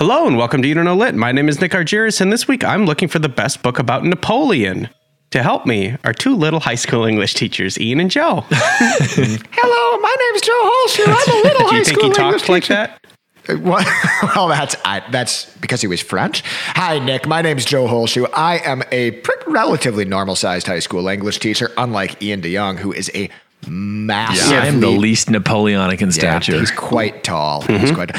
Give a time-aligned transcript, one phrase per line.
[0.00, 1.14] Hello and welcome to You Don't Know Lit.
[1.14, 4.02] My name is Nick Argyris, and this week I'm looking for the best book about
[4.04, 4.88] Napoleon.
[5.32, 8.40] To help me are two little high school English teachers, Ian and Joe.
[8.50, 11.04] Hello, my name's Joe Holshoe.
[11.06, 12.74] I'm a little Do high you think school he talked English like teacher.
[12.74, 13.06] that?
[13.48, 13.86] Uh, What?
[14.34, 16.42] well, that's I, that's because he was French.
[16.46, 17.28] Hi, Nick.
[17.28, 18.26] My name's Joe Holshoe.
[18.34, 23.10] I am a pr- relatively normal-sized high school English teacher, unlike Ian DeYoung, who is
[23.14, 23.28] a
[23.68, 24.52] massive.
[24.52, 26.58] I am the least Napoleonic in stature.
[26.58, 27.62] He's quite tall.
[27.62, 28.10] He's quite.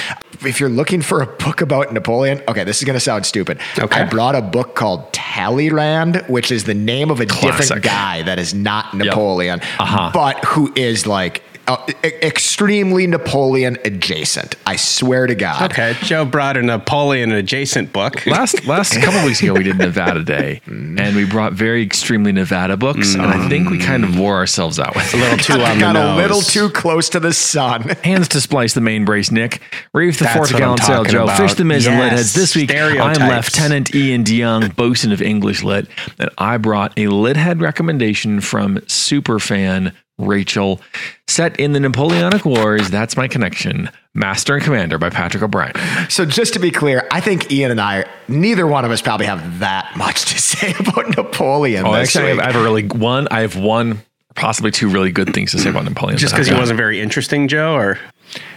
[0.46, 3.60] If you're looking for a book about Napoleon, okay, this is going to sound stupid.
[3.78, 4.02] Okay.
[4.02, 7.60] I brought a book called Talleyrand, which is the name of a Classic.
[7.60, 10.10] different guy that is not Napoleon, Uh-huh.
[10.14, 14.56] but who is like uh, e- extremely Napoleon adjacent.
[14.66, 15.72] I swear to God.
[15.72, 18.26] Okay, Joe brought a Napoleon adjacent book.
[18.28, 22.78] last last couple weeks ago we did Nevada Day, and we brought very extremely Nevada
[22.78, 25.76] books, and I think we kind of wore ourselves out with A little too on
[25.78, 26.14] the Got nose.
[26.14, 27.82] a little too close to the sun.
[28.04, 29.62] Hands to splice the main brace, Nick.
[29.94, 31.24] Reef the That's fourth what sail, Joe.
[31.24, 31.38] about.
[31.38, 32.34] Fish the miz and lit Yes, heads.
[32.34, 33.22] This week, I'm.
[33.32, 35.88] Lieutenant Ian DeYoung, bosun of English Lit,
[36.20, 40.80] and I brought a lit head recommendation from super fan Rachel.
[41.28, 43.90] Set in the Napoleonic Wars, that's my connection.
[44.14, 45.74] Master and Commander by Patrick O'Brian.
[46.10, 49.26] So just to be clear, I think Ian and I, neither one of us probably
[49.26, 51.86] have that much to say about Napoleon.
[51.86, 52.40] Oh, actually, I have.
[52.40, 53.28] I have a really one.
[53.32, 54.02] I have one,
[54.36, 56.18] possibly two really good things to say about Napoleon.
[56.18, 58.00] Just because he wasn't very interesting, Joe, or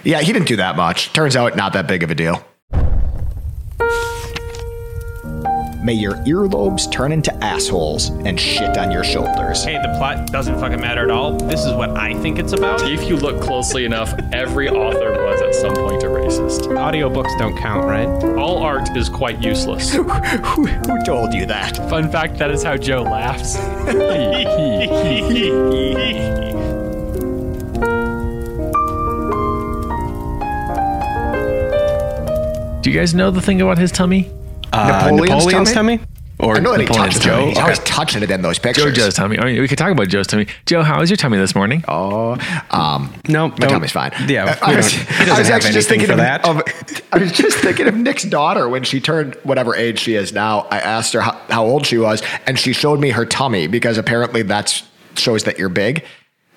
[0.02, 1.12] Yeah, he didn't do that much.
[1.12, 2.44] Turns out, not that big of a deal.
[5.84, 9.64] May your earlobes turn into assholes and shit on your shoulders.
[9.64, 11.36] Hey, the plot doesn't fucking matter at all.
[11.36, 12.90] This is what I think it's about.
[12.90, 16.68] If you look closely enough, every author was at some point a racist.
[16.68, 18.08] Audiobooks don't count, right?
[18.38, 19.92] All art is quite useless.
[19.92, 21.76] who, who told you that?
[21.90, 23.54] Fun fact that is how Joe laughs.
[32.80, 34.30] Do you guys know the thing about his tummy?
[34.74, 35.98] Uh, Napoleon's Napoleon's tummy?
[35.98, 36.10] tummy?
[36.40, 37.20] Or I know that Napoleon's.
[37.20, 37.46] Joe.
[37.46, 38.92] He's always touching it in those pictures.
[38.96, 39.38] Joe's tummy.
[39.38, 40.48] I mean, we could talk about Joe's tummy.
[40.66, 41.84] Joe, how is your tummy this morning?
[41.86, 42.32] Oh,
[42.72, 44.10] um, no, my tummy's fine.
[44.26, 46.44] Yeah, Uh, I was, he I was actually just thinking of, that.
[46.44, 46.60] of-
[47.12, 50.62] I was just thinking of Nick's daughter when she turned whatever age she is now.
[50.72, 53.96] I asked her how, how old she was, and she showed me her tummy because
[53.96, 54.82] apparently that
[55.16, 56.04] shows that you're big,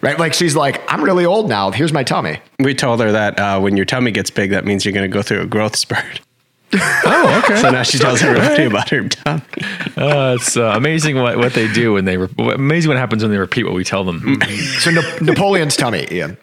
[0.01, 0.17] right?
[0.17, 1.69] Like she's like, I'm really old now.
[1.69, 2.39] Here's my tummy.
[2.59, 5.13] we told her that uh, when your tummy gets big, that means you're going to
[5.13, 6.19] go through a growth spurt.
[6.73, 7.61] Oh, okay.
[7.61, 9.41] So now she tells everybody about her tummy.
[9.95, 13.31] Uh, it's uh, amazing what, what they do when they re- amazing what happens when
[13.31, 14.39] they repeat what we tell them.
[14.79, 16.37] So Na- Napoleon's tummy, Ian.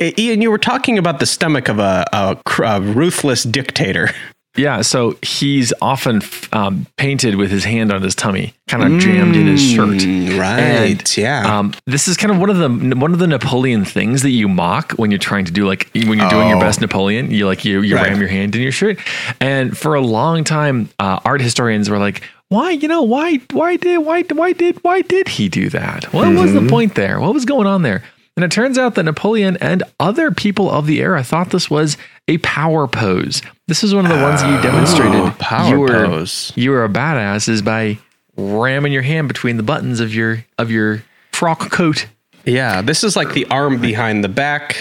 [0.00, 4.10] Ian, you were talking about the stomach of a, a, a ruthless dictator.
[4.56, 6.20] Yeah, so he's often
[6.52, 10.02] um, painted with his hand on his tummy, kind of jammed in his shirt.
[10.38, 11.58] right, And, yeah.
[11.58, 14.48] Um, this is kind of one of the one of the Napoleon things that you
[14.48, 16.60] mock when you're trying to do like when you're doing your Oh.
[16.60, 17.30] best Napoleon.
[17.30, 18.08] You like you you Right.
[18.08, 18.98] ram your hand in your shirt,
[19.40, 22.72] and for a long time, uh, art historians were like, "Why?
[22.72, 23.40] You know why?
[23.52, 26.12] Why did why why did why did he do that?
[26.12, 27.20] What was the point there?
[27.20, 28.02] What was going on there?"
[28.36, 31.98] And it turns out that Napoleon and other people of the era thought this was
[32.28, 33.42] a power pose.
[33.68, 35.38] This is one of the ones that you oh, demonstrated.
[35.38, 36.52] power you were, pose.
[36.56, 37.98] You were a badass is by
[38.36, 42.06] ramming your hand between the buttons of your of your frock coat.
[42.44, 44.76] Yeah, this is like the arm behind the back,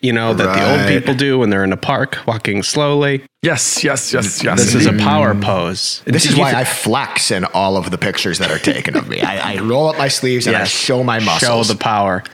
[0.00, 3.24] you know, that the old people do when they're in a park walking slowly.
[3.42, 4.58] Yes, yes, yes, yes.
[4.58, 5.00] This is a mm.
[5.00, 6.02] power pose.
[6.04, 8.96] This Do is why thi- I flex in all of the pictures that are taken
[8.96, 9.20] of me.
[9.20, 11.66] I, I roll up my sleeves and I show my muscles.
[11.68, 12.24] show the power.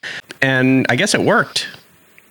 [0.42, 1.68] And I guess it worked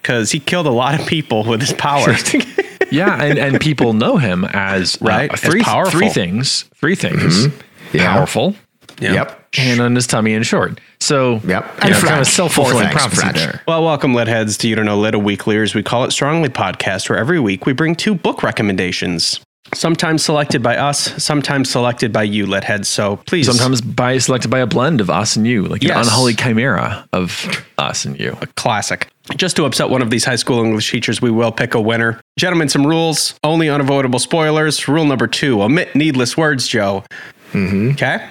[0.02, 2.14] because he killed a lot of people with his power.
[2.92, 5.92] yeah, and, and people know him as uh, Right, as three powerful.
[6.00, 6.66] three things.
[6.76, 7.48] Three things.
[7.94, 8.14] Yeah.
[8.14, 8.56] Powerful.
[9.00, 9.56] Yep.
[9.56, 10.80] Hand on his tummy and short.
[11.00, 11.64] So Yep.
[11.66, 13.62] you And know, kind of self fulfilling prophecy there.
[13.68, 16.04] well, welcome, Lit Heads, to You Don't Know Lit, a weekly, or as we call
[16.04, 19.40] it, Strongly podcast, where every week we bring two book recommendations.
[19.74, 22.90] Sometimes selected by us, sometimes selected by you, Lit Heads.
[22.90, 23.46] So please.
[23.46, 25.96] Sometimes by selected by a blend of us and you, like Yes.
[25.96, 28.38] an unholy chimera of us and you.
[28.42, 29.08] A classic.
[29.38, 32.20] Just to upset one of these high school English teachers, we will pick a winner.
[32.38, 34.88] Gentlemen, some rules, only unavoidable spoilers.
[34.90, 37.06] Rule number two omit needless words, Joe.
[37.54, 37.92] Mm-hmm.
[37.92, 38.28] Okay.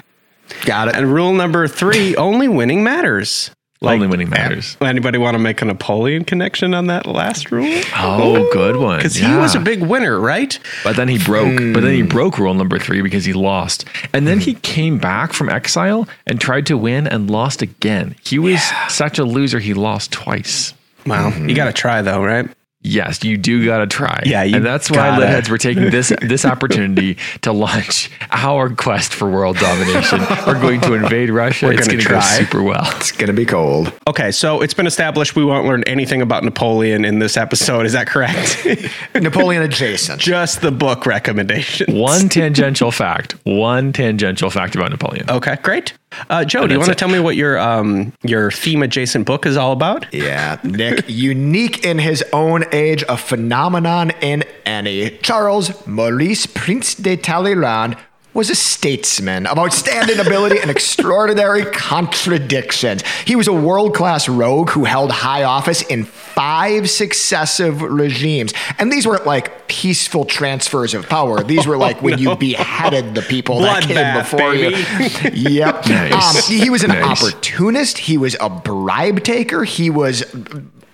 [0.64, 0.96] Got it.
[0.96, 3.50] And rule number three only winning matters.
[3.82, 4.76] Only winning matters.
[4.82, 7.80] Anybody want to make a Napoleon connection on that last rule?
[7.96, 8.98] Oh, good one.
[8.98, 10.58] Because he was a big winner, right?
[10.84, 11.58] But then he broke.
[11.58, 11.72] Hmm.
[11.72, 13.86] But then he broke rule number three because he lost.
[14.12, 18.16] And then he came back from exile and tried to win and lost again.
[18.22, 19.58] He was such a loser.
[19.58, 20.74] He lost twice.
[21.06, 21.28] Wow.
[21.28, 21.54] You mm-hmm.
[21.54, 22.50] got to try, though, right?
[22.82, 24.22] Yes, you do gotta try.
[24.24, 25.26] Yeah, you and that's why gotta.
[25.26, 30.20] Litheads we're taking this this opportunity to launch our quest for world domination.
[30.46, 31.66] We're going to invade Russia.
[31.66, 32.38] We're it's gonna gonna go try.
[32.38, 32.90] super well.
[32.96, 33.92] It's gonna be cold.
[34.08, 37.84] Okay, so it's been established we won't learn anything about Napoleon in this episode.
[37.84, 38.66] Is that correct?
[39.14, 40.20] Napoleon adjacent.
[40.20, 41.94] Just the book recommendation.
[41.94, 43.34] One tangential fact.
[43.44, 45.28] One tangential fact about Napoleon.
[45.28, 45.92] Okay, great.
[46.28, 49.46] Uh, Joe, do you want to tell me what your um, your theme adjacent book
[49.46, 50.12] is all about?
[50.12, 55.18] Yeah, Nick, unique in his own age, a phenomenon in any.
[55.18, 57.96] Charles Maurice Prince de Talleyrand
[58.32, 63.02] was a statesman of outstanding ability and extraordinary contradictions.
[63.24, 68.54] He was a world class rogue who held high office in five successive regimes.
[68.78, 73.22] And these weren't like peaceful transfers of power, these were like when you beheaded the
[73.22, 75.50] people that came Bloodbath, before you.
[75.50, 75.86] yep.
[75.88, 76.36] Nice.
[76.36, 77.22] Um, he was an Nice.
[77.22, 77.98] opportunist.
[77.98, 79.64] He was a bribe taker.
[79.64, 80.24] He was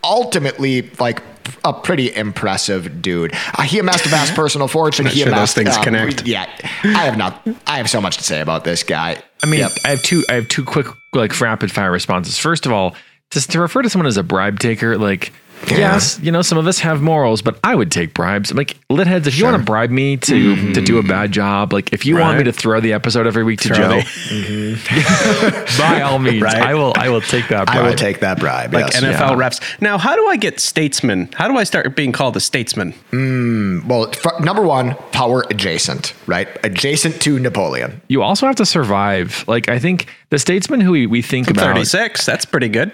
[0.03, 1.23] ultimately like
[1.64, 3.32] a pretty impressive dude.
[3.54, 5.06] Uh, he amassed a vast personal fortune.
[5.06, 6.26] He sure those amassed things um, connect.
[6.26, 6.46] Yeah,
[6.84, 7.46] I have not.
[7.66, 9.22] I have so much to say about this guy.
[9.43, 9.72] I mean, Yep.
[9.84, 10.25] I have two.
[10.28, 12.38] I have two quick, like rapid fire responses.
[12.38, 12.94] First of all,
[13.31, 15.32] just to refer to someone as a bribe taker, like
[15.69, 18.53] yes, you know, some of us have morals, but I would take bribes.
[18.53, 20.73] Like lit heads, if you want to bribe me to mm-hmm.
[20.73, 23.44] to do a bad job, like if you want me to throw the episode every
[23.44, 25.79] week to Throw Joe, mm-hmm.
[25.81, 26.56] by all means, Right.
[26.56, 26.93] I will.
[26.97, 27.67] I will take that.
[27.67, 27.79] Bribe.
[27.79, 28.73] I will take that bribe.
[28.73, 29.03] Like yes.
[29.03, 29.49] NFL yeah.
[29.49, 29.81] refs.
[29.81, 31.31] Now, how do I get statesman?
[31.35, 32.93] How do I start being called a statesman?
[33.11, 36.49] Hmm, well, f- number one, power adjacent, right?
[36.64, 38.00] Adjacent to Napoleon.
[38.09, 39.44] You also have to survive.
[39.49, 41.75] Like I think the statesman who we, we think about.
[41.75, 42.25] 36.
[42.26, 42.93] That's pretty good.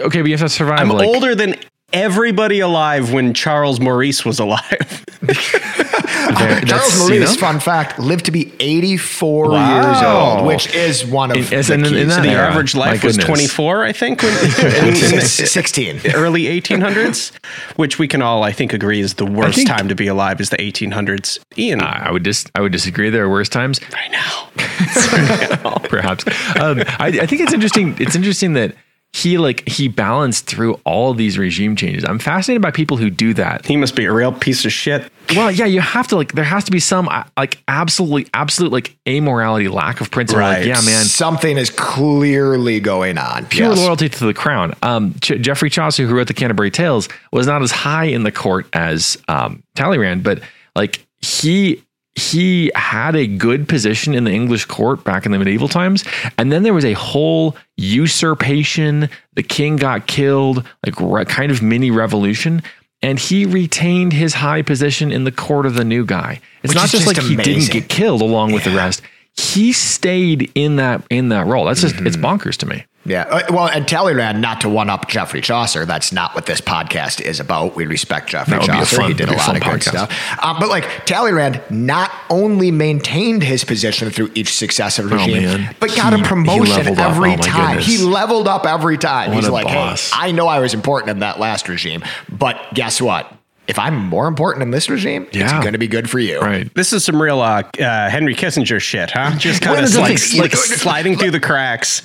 [0.00, 0.80] Okay, but you have to survive.
[0.80, 1.54] I'm like, older than
[1.94, 5.04] everybody alive when Charles Maurice was alive.
[5.22, 7.40] there- Charles that's, you Maurice, know?
[7.40, 9.82] fun fact, lived to be 84 Wow.
[9.92, 12.08] years old, which is one of In- the in- in keys.
[12.08, 12.48] that the era.
[12.50, 14.44] average life was 24, I think, when, in,
[14.94, 16.00] in the 16.
[16.14, 17.32] early 1800s,
[17.76, 20.40] which we can all, I think, agree is the worst think- time to be alive
[20.40, 21.38] is the 1800s.
[21.56, 23.08] Ian, I would dis- I would disagree.
[23.10, 23.80] There are worse times.
[23.92, 24.48] right now.
[25.88, 26.24] perhaps.
[26.60, 27.96] Um, I, I think it's interesting.
[27.98, 28.74] It's interesting that
[29.14, 32.04] he like he balanced through all these regime changes.
[32.04, 33.64] I'm fascinated by people who do that.
[33.64, 35.08] He must be a real piece of shit.
[35.30, 36.32] Well, yeah, you have to like.
[36.32, 40.42] There has to be some uh, like absolutely, absolute like amorality, lack of principle.
[40.42, 41.04] Like, yeah, man.
[41.04, 43.46] Something is clearly going on.
[43.46, 43.78] Pure Yes.
[43.78, 44.74] loyalty to the crown.
[44.82, 48.32] Um, Ch- Geoffrey Chaucer, who wrote the Canterbury Tales, was not as high in the
[48.32, 50.40] court as um, Talleyrand, but
[50.74, 51.80] like he
[52.16, 56.04] he had a good position in the English court back in the medieval times,
[56.38, 59.08] and then there was a whole usurpation.
[59.34, 62.62] The king got killed, like re- kind of mini revolution.
[63.02, 66.40] And he retained his high position in the court of the new guy.
[66.62, 69.02] It's Which not just, just like he didn't get killed along with the rest.
[69.36, 71.66] He stayed in that in that role.
[71.66, 72.06] That's just Mm-hmm.
[72.06, 72.86] it's bonkers to me.
[73.06, 73.22] Yeah.
[73.22, 77.20] Uh, Well, and Talleyrand, not to one up Geoffrey Chaucer, that's not what this podcast
[77.20, 77.76] is about.
[77.76, 78.96] We respect Geoffrey That would be a Chaucer.
[78.96, 80.42] fun- he did a lot of fun good stuff.
[80.42, 85.94] Um, but like Talleyrand not only maintained his position through each successive regime, Oh, but
[85.94, 87.76] got He- a promotion every Oh, time.
[87.76, 87.86] goodness.
[87.86, 89.30] He leveled up every time.
[89.32, 90.10] What He's like, boss.
[90.10, 93.30] hey, I know I was important in that last regime, but guess what?
[93.66, 96.40] If I'm more important in this regime, it's going to be good for you.
[96.40, 96.72] Right.
[96.74, 99.36] This is some real uh, uh, Henry Kissinger shit, huh?
[99.38, 102.02] Just kind of like, like sliding through the cracks.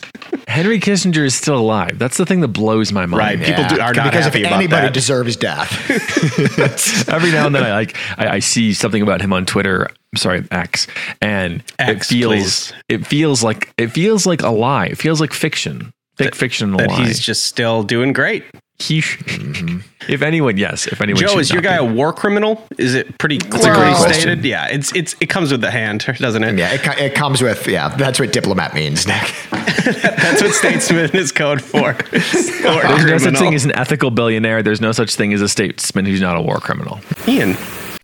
[0.48, 2.00] Henry Kissinger is still alive.
[2.00, 3.20] That's the thing that blows my mind.
[3.20, 3.40] Right.
[3.40, 4.94] People do, are not because happy if about anybody that.
[4.94, 5.90] deserves death,
[7.10, 9.88] Every now and then I like I, I see something about him on Twitter.
[10.14, 10.88] I'm sorry, X,
[11.22, 12.74] and it feels please.
[12.88, 14.88] it feels like it feels like a lie.
[14.88, 15.92] It feels like fiction.
[16.18, 17.06] Thick fiction and that lie.
[17.06, 18.44] he's just still doing great.
[18.80, 19.80] He, mm-hmm.
[20.12, 21.22] if anyone, yes, if anyone.
[21.22, 22.66] Joe, is your not guy a war criminal?
[22.78, 24.46] Is it pretty clearly great stated?
[24.46, 26.58] Yeah, it's it's it comes with the hand, doesn't it?
[26.58, 27.90] yeah, it, it comes with yeah.
[27.90, 29.34] That's what diplomat means, Nick.
[29.52, 31.80] That's what statesman is code for.
[31.82, 34.64] War There's no such thing as an ethical billionaire.
[34.64, 37.00] There's no such thing as a statesman who's not a war criminal.
[37.28, 37.52] Ian.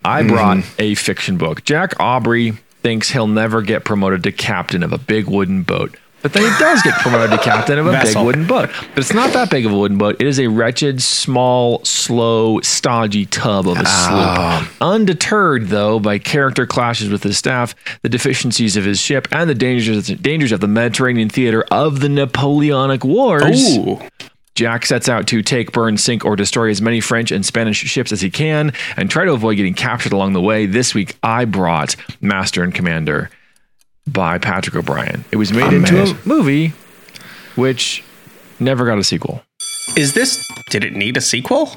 [0.03, 0.29] I mm-hmm.
[0.29, 1.63] brought a fiction book.
[1.63, 2.51] Jack Aubrey
[2.81, 5.97] thinks he'll never get promoted to captain of a big wooden boat.
[6.25, 8.21] But then he does get promoted to captain of a Vessel.
[8.21, 8.71] big wooden boat.
[8.95, 10.15] But it's not that big of a wooden boat.
[10.19, 13.87] It is a wretched, small, slow, stodgy tub of a sloop.
[13.87, 14.71] Ah.
[14.81, 19.53] Undeterred, though, by character clashes with his staff, the deficiencies of his ship, and the
[19.53, 23.77] dangers, dangers of the Mediterranean theater of the Napoleonic Wars.
[23.77, 23.99] Ooh.
[24.55, 28.11] Jack sets out to take, burn, sink, or destroy as many French and Spanish ships
[28.11, 30.65] as he can and try to avoid getting captured along the way.
[30.65, 33.29] This week, I brought Master and Commander
[34.07, 35.25] by Patrick O'Brian.
[35.31, 36.73] It was made into a movie,
[37.55, 38.03] which
[38.59, 39.43] never got a sequel.
[39.97, 40.47] Is this?
[40.69, 41.71] Did it need a sequel?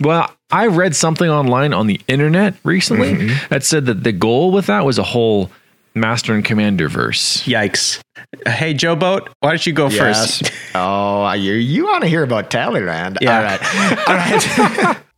[0.00, 3.46] Well, I read something online on the internet recently mm-hmm.
[3.48, 5.50] that said that the goal with that was a whole
[5.94, 7.42] Master and Commander verse.
[7.44, 8.00] Yikes!
[8.46, 10.52] Hey, Joe Boat, why don't you go first?
[10.74, 13.18] Oh, you you want to hear about Talleyrand?
[13.20, 13.36] Yeah.
[13.36, 14.08] All right.
[14.08, 14.96] All right.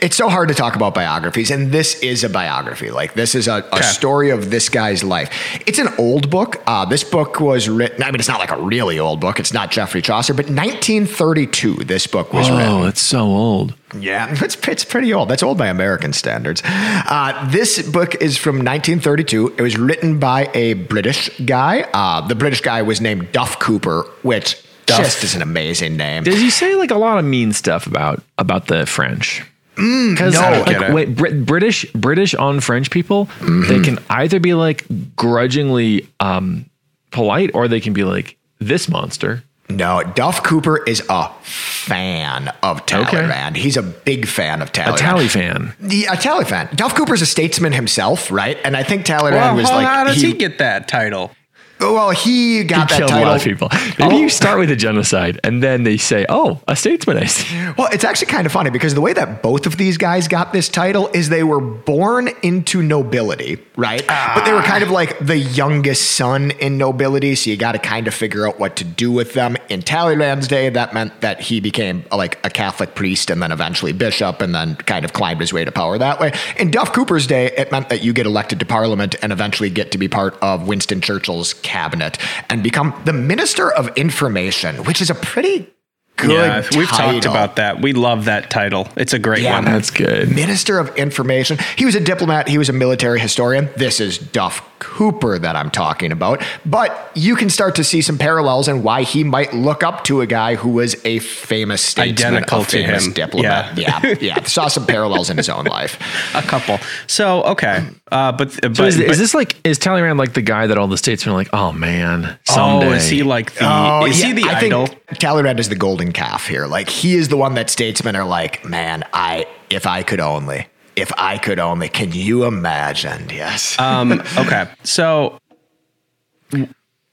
[0.00, 2.90] it's so hard to talk about biographies, and this is a biography.
[2.90, 5.30] Like this is a, a story of this guy's life.
[5.66, 6.62] It's an old book.
[6.66, 8.02] Uh, this book was written.
[8.02, 9.40] I mean, it's not like a really old book.
[9.40, 11.84] It's not Geoffrey Chaucer, but 1932.
[11.84, 12.66] This book was written.
[12.66, 13.74] Oh, it's so old.
[13.98, 15.28] Yeah, it's, it's pretty old.
[15.28, 16.62] That's old by American standards.
[16.64, 19.54] Uh, this book is from 1932.
[19.58, 21.88] It was written by a British guy.
[21.92, 24.62] Uh, the British guy was named Duff Cooper, which
[24.96, 26.24] just is an amazing name.
[26.24, 29.42] Does he say like a lot of mean stuff about about the French?
[29.78, 30.40] Because no.
[30.40, 30.92] I don't get it.
[30.92, 34.84] wait, Brit- British British on French people, they can either be like
[35.16, 36.68] grudgingly um,
[37.10, 39.44] polite, or they can be like this monster.
[39.70, 43.54] No, Duff Cooper is a fan of Talleyrand.
[43.56, 44.94] He's a big fan of Tally.
[44.94, 45.28] A Talleyrand.
[45.28, 45.74] tally fan.
[45.78, 46.70] The, a Tally fan.
[46.74, 48.56] Duff Cooper's a statesman himself, right?
[48.64, 51.32] And I think Talleyrand Well, was how, like how does he, get that title?
[51.80, 53.68] Oh, well, he got that Killed a lot of people.
[53.98, 54.18] Maybe oh.
[54.18, 57.72] you start with a genocide, and then they say, "Oh, a statesman." I see.
[57.76, 60.52] Well, it's actually kind of funny because the way that both of these guys got
[60.52, 64.04] this title is they were born into nobility, right?
[64.06, 67.78] But they were kind of like the youngest son in nobility, so you got to
[67.78, 69.56] kind of figure out what to do with them.
[69.68, 73.92] In Talleyrand's day, that meant that he became like a Catholic priest and then eventually
[73.92, 76.32] bishop and then kind of climbed his way to power that way.
[76.58, 79.92] In Duff Cooper's day, it meant that you get elected to parliament and eventually get
[79.92, 85.10] to be part of Winston Churchill's cabinet and become the Minister of Information, which is
[85.10, 85.68] a pretty
[86.16, 87.80] good yeah, we've talked about that.
[87.80, 88.88] We love that title.
[88.96, 89.64] It's a great Yeah, one.
[89.64, 90.34] That's good.
[90.34, 91.58] Minister of Information.
[91.76, 92.48] He was a diplomat.
[92.48, 93.68] He was a military historian.
[93.76, 96.42] This is Duff Cooper that I'm talking about.
[96.64, 100.20] But you can start to see some parallels and why he might look up to
[100.20, 103.12] a guy who was a famous statesman, Identical a to famous him.
[103.12, 103.78] diplomat.
[103.78, 104.14] Yeah.
[104.20, 105.98] yeah, Saw some parallels in his own life.
[106.34, 106.78] a couple.
[107.06, 110.66] So okay, uh, but but, is, but is this like is Talleyrand like the guy
[110.66, 112.96] that all the statesmen are like, "Oh man, oh, someday"?
[112.96, 113.60] is he like the?
[113.64, 114.86] Oh, is yeah, he the I idol?
[114.86, 116.66] think Talleyrand is the golden calf here.
[116.66, 120.66] Like he is the one that statesmen are like, man, I if I could only,
[120.98, 121.88] if I could only.
[121.88, 123.28] Can you imagine?
[123.30, 123.78] Yes.
[123.78, 125.38] Um, okay, so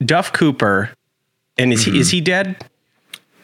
[0.03, 0.91] Duff Cooper,
[1.57, 2.57] and is he is he dead?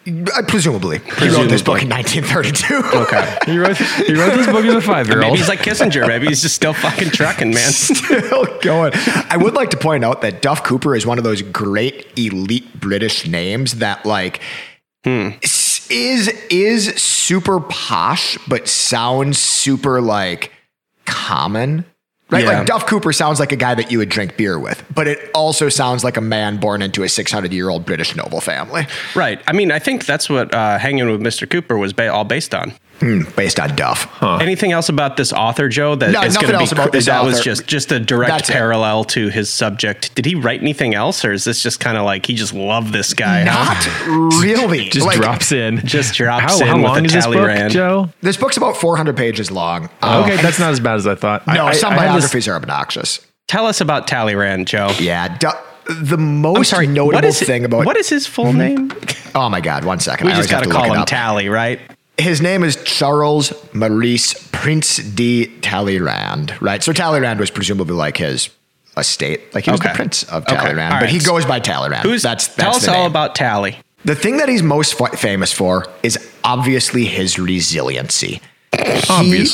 [0.07, 2.81] Uh, presumably, he wrote this book in 1932.
[3.03, 5.37] Okay, he wrote he wrote this book as a five year maybe old.
[5.37, 6.07] he's like Kissinger.
[6.07, 7.71] Maybe he's just still fucking trucking, man.
[7.71, 8.93] Still going.
[9.29, 12.79] I would like to point out that Duff Cooper is one of those great elite
[12.79, 14.41] British names that like
[15.05, 15.60] s-
[15.91, 20.51] is is super posh but sounds super like
[21.05, 21.85] common.
[22.29, 22.45] Right?
[22.45, 22.59] Yeah.
[22.59, 25.29] Like Duff Cooper sounds like a guy that you would drink beer with, but it
[25.35, 29.41] also sounds like a man born into a 600 year old British noble family Right.
[29.47, 31.49] I mean, I think that's what uh, Hanging with Mr.
[31.49, 32.71] Cooper was ba- all based on.
[33.35, 34.07] Based on Duff.
[34.21, 35.95] Anything else about this author, Joe?
[35.95, 37.99] That No, is nothing going to else be about this that was just just a
[37.99, 38.53] direct That's it.
[38.53, 40.13] parallel to his subject.
[40.15, 42.93] Did he write anything else, or is this just kind of like he just loved
[42.93, 43.43] this guy?
[43.47, 43.73] huh?
[44.07, 44.89] Not really.
[44.89, 45.77] just Like, drops in.
[45.85, 47.73] Just drops how, in how with long a is this book, Talleyrand.
[47.73, 48.09] Joe?
[48.21, 49.89] This book's about 400 pages long.
[50.01, 51.45] Uh, okay, that's not as bad as I thought.
[51.47, 53.25] no, I, I- some I had this- biographies are obnoxious.
[53.47, 54.93] Tell us about Talleyrand, Joe.
[54.99, 55.51] Yeah, du-
[55.89, 56.87] the most I'm sorry.
[56.87, 58.91] notable what is thing about what is his full name?
[59.35, 61.07] oh my god, one second, We I just got to to call him up.
[61.07, 61.79] Tally, right?
[62.17, 66.83] His name is Charles Maurice Prince de Talleyrand, right?
[66.83, 68.49] So Talleyrand was presumably like his
[68.97, 69.89] estate, like he was Okay.
[69.89, 72.03] the prince of Talleyrand, All but he goes by Talleyrand.
[72.05, 73.11] Who's that's that's tell us the all name.
[73.11, 73.77] about Tally?
[74.05, 78.41] The thing that he's most fa- famous for is obviously his resiliency.
[78.75, 79.45] He-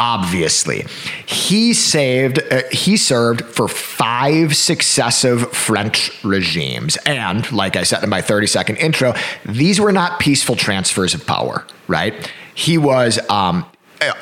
[0.00, 0.86] Obviously.
[1.26, 2.40] he saved.
[2.50, 8.76] Uh, he served for five successive French regimes, and like I said in my thirty-second
[8.76, 9.12] intro,
[9.44, 11.66] these were not peaceful transfers of power.
[11.86, 12.32] Right?
[12.54, 13.18] He was.
[13.30, 13.66] Um,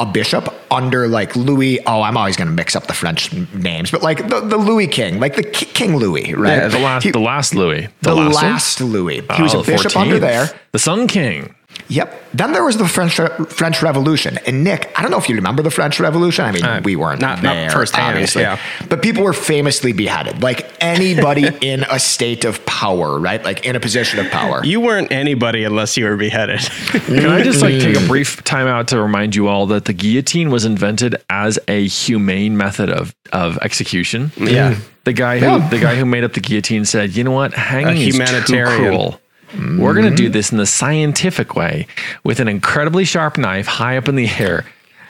[0.00, 1.78] a bishop under like Louis.
[1.86, 4.88] Oh, I'm always going to mix up the French names, but like the, the Louis
[4.88, 6.56] King, like the Ki- King Louis, right?
[6.62, 8.44] Yeah, the last, He- the last Louis, the last, one?
[8.44, 9.20] last Louis.
[9.36, 10.00] He was Oh, a bishop 14th.
[10.00, 10.50] under there.
[10.72, 11.54] The Sun King.
[11.88, 12.22] Yep.
[12.34, 13.14] Then there was the French
[13.50, 16.44] French Revolution, and Nick, I don't know if you remember the French Revolution.
[16.44, 18.58] I mean, Uh, we weren't not- not there, firsthand, obviously, yeah.
[18.90, 20.42] but people were famously beheaded.
[20.42, 23.42] Like anybody in a state of power, right?
[23.42, 24.62] Like in a position of power.
[24.64, 26.60] You weren't anybody unless you were beheaded.
[27.06, 29.94] Can I just like take a brief time out to remind you all that the
[29.94, 34.30] guillotine was invented as a humane method of of execution?
[34.36, 34.76] Yeah.
[35.04, 37.54] The guy who the guy who made up the guillotine said, "You know what?
[37.54, 38.76] Hanging is humanitarian.
[38.76, 39.20] too cruel.
[39.78, 41.86] We're going to do this in the scientific way
[42.24, 44.64] with an incredibly sharp knife high up in the air,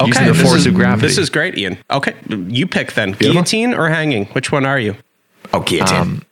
[0.04, 1.78] using the this force is, of gravity." This is great, Ian.
[1.90, 3.12] Okay, you pick then.
[3.12, 4.26] Guillotine or hanging?
[4.26, 4.94] Which one are you?
[5.52, 5.96] oh, guillotine.
[5.96, 6.22] Um,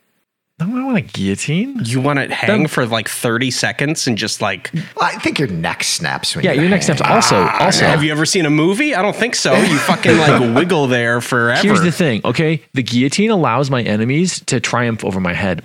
[0.58, 1.80] I don't want a guillotine.
[1.84, 4.70] You want it hang for like 30 seconds and just like.
[4.98, 6.96] I think your neck snaps when Yeah, you your next hang.
[6.96, 7.84] step's also also.
[7.84, 8.94] Have you ever seen a movie?
[8.94, 9.54] I don't think so.
[9.54, 11.60] You fucking like wiggle there forever.
[11.60, 12.62] Here's the thing, okay?
[12.72, 15.62] The guillotine allows my enemies to triumph over my head.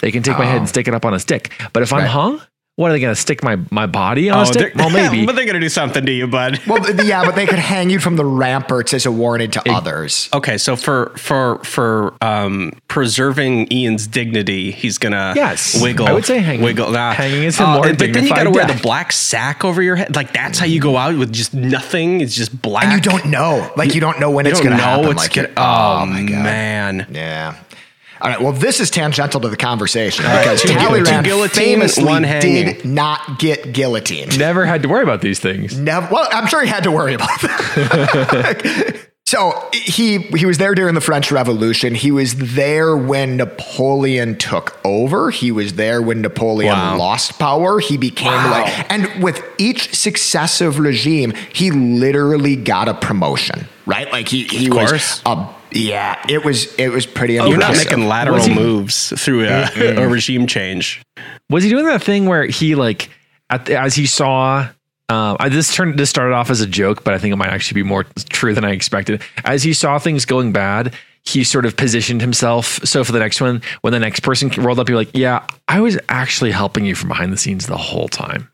[0.00, 1.52] They can take my head and stick it up on a stick.
[1.72, 2.40] But if I'm hung,
[2.78, 4.74] What are they going to stick my my body on a Oh, stick?
[4.74, 5.24] Well, maybe.
[5.24, 6.60] but they're gonna do something to you, bud.
[6.66, 10.28] Well, yeah, but they could hang you from the ramparts as a warning to others.
[10.34, 15.80] Okay, so for for for um preserving Ian's dignity, he's gonna Yes.
[15.80, 16.06] wiggle.
[16.06, 16.62] I would say hanging.
[16.64, 16.90] Wiggle.
[16.90, 17.12] Nah.
[17.14, 18.76] Hanging is a Uh, more But then you gotta wear death.
[18.76, 20.14] the black sack over your head.
[20.14, 22.20] Like that's how you go out with just nothing.
[22.20, 22.84] It's just black.
[22.84, 25.06] And you don't know, like you don't know when You it's going to happen.
[25.06, 25.48] what's like gonna.
[25.48, 26.44] it- Oh, my God.
[26.44, 27.06] man.
[27.10, 27.54] Yeah.
[28.20, 28.40] All right.
[28.40, 33.38] Well, this is tangential to the conversation right, because two Talleyrand famously one did not
[33.38, 34.38] get guillotined.
[34.38, 35.78] Never had to worry about these things.
[35.78, 36.08] Never.
[36.12, 38.96] Well, I'm sure he had to worry about that.
[39.26, 41.94] so he he was there during the French Revolution.
[41.94, 45.30] He was there when Napoleon took over.
[45.30, 46.96] He was there when Napoleon Wow.
[46.96, 47.80] lost power.
[47.80, 53.66] He became like, and with each successive regime, he literally got a promotion.
[53.84, 54.10] Right?
[54.10, 56.22] Like he he was a yeah.
[56.28, 60.46] It was it was pretty You're not making lateral he- moves through a, a regime
[60.46, 61.02] change.
[61.50, 63.10] Was he doing that thing where he like
[63.50, 64.68] at the, as he saw
[65.08, 67.50] uh, I, this turned this started off as a joke, but I think it might
[67.50, 69.22] actually be more true than I expected.
[69.44, 72.80] As he saw things going bad, he sort of positioned himself.
[72.84, 75.80] So for the next one, when the next person rolled up, you're like, "Yeah, I
[75.80, 78.48] was actually helping you from behind the scenes the whole time."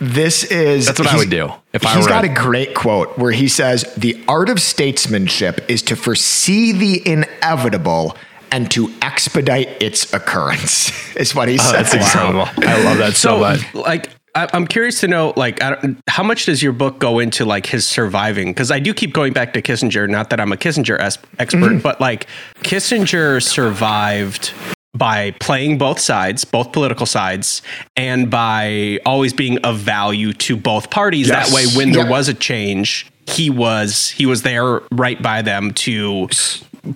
[0.00, 2.74] This is That's what I would do if I he's were got a- a great
[2.74, 8.16] quote where he says, "The art of statesmanship is to foresee the inevitable
[8.50, 11.68] and to expedite its occurrence." is what he says.
[11.70, 12.48] Oh, That's incredible.
[12.68, 13.74] I love that so, So, much.
[13.74, 17.20] like, I, I'm curious to know, like, I don't, how much does your book go
[17.20, 18.48] into like his surviving?
[18.48, 20.08] Because I do keep going back to Kissinger.
[20.08, 21.78] Not that I'm a Kissinger es- expert, Mm-hmm.
[21.78, 22.26] but like,
[22.64, 24.52] Kissinger survived
[24.94, 27.62] by playing both sides, both political sides,
[27.96, 31.28] and by always being of value to both parties.
[31.28, 31.48] Yes.
[31.50, 32.10] That way, when there Yeah.
[32.10, 36.28] was a change, he was he was there right by them to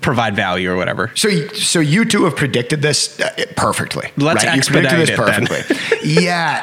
[0.00, 1.11] provide value or whatever.
[1.14, 4.11] So, so you two have predicted this uh, perfectly.
[4.17, 4.57] Let's right?
[4.57, 5.99] You predicted this expedite it perfectly.
[6.23, 6.62] yeah.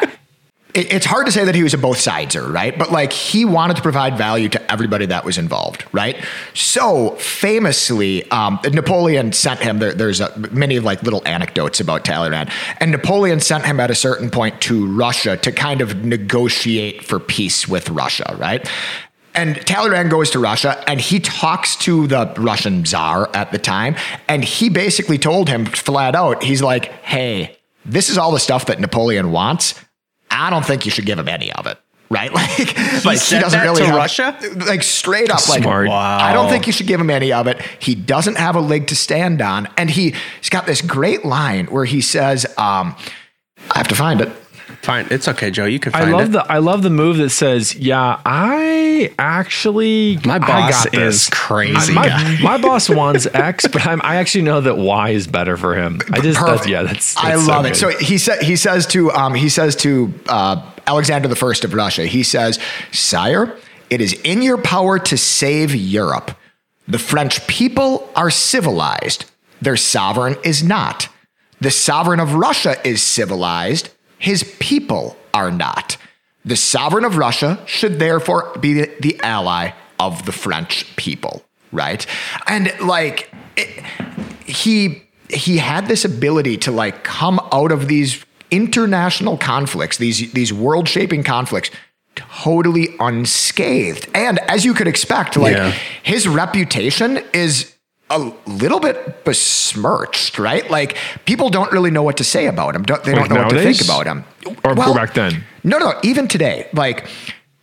[0.75, 2.77] It, it's hard to say that he was a both sideser, right?
[2.77, 6.24] But like he wanted to provide value to everybody that was involved, right?
[6.53, 9.79] So famously, um, Napoleon sent him.
[9.79, 13.96] There, there's a, many like little anecdotes about Talleyrand, and Napoleon sent him at a
[13.96, 18.70] certain point to Russia to kind of negotiate for peace with Russia, right?
[19.33, 23.96] And Talleyrand goes to Russia and he talks to the Russian czar at the time.
[24.29, 28.68] And he basically told him flat out, he's like, hey, this is all the stuff
[28.68, 29.75] that Napoleon wants.
[30.29, 31.77] I don't think you should give him any of it.
[32.09, 32.31] Right?
[32.96, 34.38] Like, like said that to have- Russia?
[34.68, 35.64] Like straight up, like.
[35.90, 37.61] I don't think you should give him any of it.
[37.79, 39.68] He doesn't have a leg to stand on.
[39.77, 42.96] And he, he's got this great line where he says, um,
[43.72, 44.29] I have to find it.
[44.85, 45.65] Fine, it's okay, Joe.
[45.65, 46.31] You can I love it.
[46.33, 51.24] the I love the move that says, "Yeah, I actually My I boss got this.
[51.24, 51.91] is crazy.
[51.91, 52.37] my, guy.
[52.43, 56.01] my boss wants X, but I'm, I actually know that Y is better for him.
[56.11, 57.98] I just that's, yeah, that's, I that's love so it.
[57.98, 61.74] So he said he says to um, he says to uh, Alexander the First of
[61.74, 62.05] Russia.
[62.05, 62.59] He says,
[62.91, 63.57] "Sire,
[63.89, 66.37] it is in your power to save Europe.
[66.87, 69.25] The French people are civilized.
[69.61, 71.09] Their sovereign is not.
[71.59, 73.89] The sovereign of Russia is civilized.
[74.18, 75.98] His people are not.
[76.44, 82.06] The sovereign of Russia should therefore be the, ally of the French people." Right,
[82.48, 83.30] and like.
[83.58, 83.84] It,
[84.46, 90.54] he he had this ability to like come out of these international conflicts, these these
[90.54, 91.72] world shaping conflicts,
[92.16, 94.08] totally unscathed.
[94.14, 95.72] And as you could expect, like Yeah.
[96.04, 97.74] his reputation is
[98.09, 100.70] a little bit besmirched, right?
[100.70, 102.83] Like people don't really know what to say about him.
[102.83, 104.24] Don't, they Like don't know what to think about him.
[104.63, 105.44] Or- or back then?
[105.63, 107.07] No, no, even today, like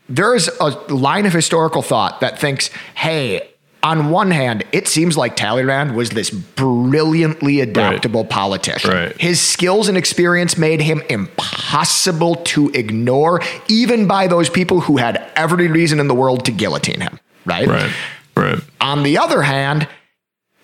[0.09, 3.49] there's a line of historical thought that thinks, hey,
[3.85, 8.91] on one hand, it seems like Talleyrand was this brilliantly adaptable politician.
[8.91, 9.21] Right.
[9.21, 15.25] His skills and experience made him impossible to ignore, even by those people who had
[15.35, 17.19] every reason in the world to guillotine him.
[17.45, 17.67] Right.
[17.67, 17.93] right,
[18.37, 18.61] right.
[18.81, 19.89] On the other hand,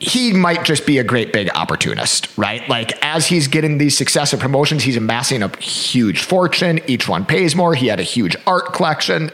[0.00, 2.66] he might just be a great big opportunist, right?
[2.68, 6.80] Like as he's getting these successive promotions, he's amassing a huge fortune.
[6.86, 7.74] Each one pays more.
[7.74, 9.30] He had a huge art collection.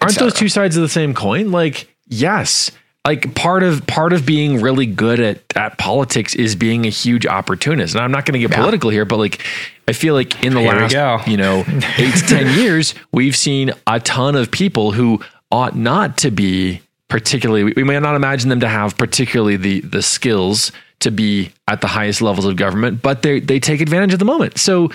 [0.00, 1.50] Aren't those two sides of the same coin?
[1.50, 2.70] Like, yes.
[3.04, 7.24] Like part of part of being really good at at politics is being a huge
[7.24, 7.94] opportunist.
[7.94, 8.56] And I'm not going to get Yeah.
[8.60, 9.44] political here, but like
[9.86, 11.64] I feel like in the Here last you know
[11.98, 15.20] eight to ten years, we've seen a ton of people who
[15.52, 17.64] ought not to be particularly.
[17.64, 21.80] We, we may not imagine them to have particularly the the skills to be at
[21.80, 24.58] the highest levels of government, but they they take advantage of the moment.
[24.58, 24.90] So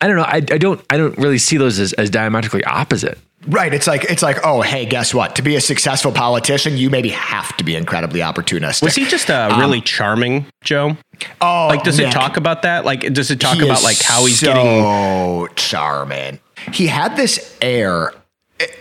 [0.00, 0.22] I don't know.
[0.22, 3.18] I, I don't I don't really see those as, as diametrically opposite.
[3.46, 3.72] Right.
[3.72, 5.36] It's like it's like, oh, hey, guess what?
[5.36, 8.82] To be a successful politician, you maybe have to be incredibly opportunistic.
[8.82, 10.96] Was he just uh, really charming, Joe?
[11.40, 12.84] oh, Like, does it talk about that?
[12.84, 15.54] Like, does it talk about like how he's so getting?
[15.54, 16.40] Charmin.
[16.72, 18.12] He had this air,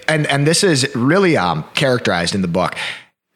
[0.08, 2.76] and and this is really um, characterized in the book.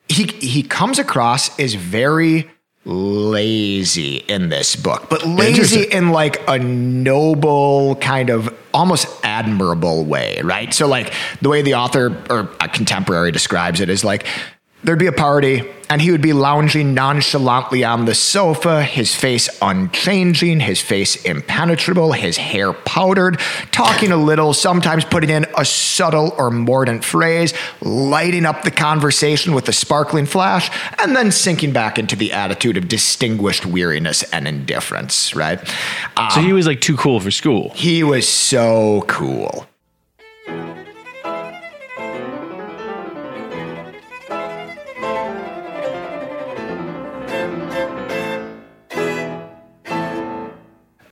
[0.08, 2.50] He he comes across as very
[2.84, 10.42] lazy in this book, but lazy in like a noble kind of almost admirable way,
[10.44, 10.74] right?
[10.74, 14.26] So like the way the author or a contemporary describes it is like
[14.84, 19.50] there'd be a party and he would be lounging nonchalantly on the sofa, his face
[19.62, 23.38] unchanging, his face impenetrable, his hair powdered,
[23.72, 29.54] talking a little, sometimes putting in a subtle or mordant phrase, lighting up the conversation
[29.54, 34.48] with a sparkling flash, and then sinking back into the attitude of distinguished weariness and
[34.48, 35.60] indifference, right?
[36.16, 37.72] Um, So he was like too cool for school.
[37.76, 39.68] he was so cool.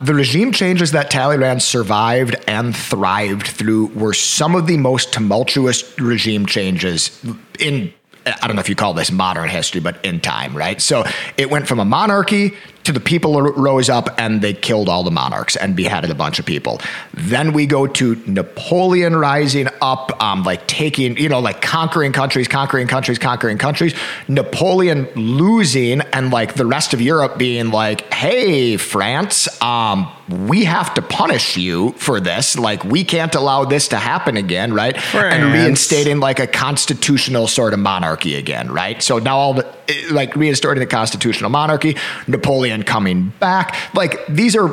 [0.10, 6.00] The regime changes that Talleyrand survived and thrived through were some of the most tumultuous
[6.00, 7.24] regime changes
[7.60, 7.93] in
[8.26, 10.82] I don't know if you call this modern history, but in time, right?
[10.82, 11.04] So
[11.38, 12.56] it went from a monarchy
[12.89, 16.39] to the people rose up and they killed all the monarchs and beheaded a bunch
[16.39, 16.82] of people.
[17.13, 22.47] Then we go to Napoleon rising up, um, like taking, you know, like conquering countries,
[22.47, 23.93] conquering countries, conquering countries.
[24.28, 30.93] Napoleon losing and like the rest of Europe being like, hey, France, um, we have
[30.93, 32.58] to punish you for this.
[32.58, 34.95] Like, we can't allow this to happen again, right?
[34.95, 35.54] And France.
[35.54, 39.02] reinstating like a constitutional sort of monarchy again, right?
[39.02, 41.97] So now all the eh, like reinstating the constitutional monarchy,
[42.28, 43.76] Napoleon coming back.
[43.94, 44.72] Like these are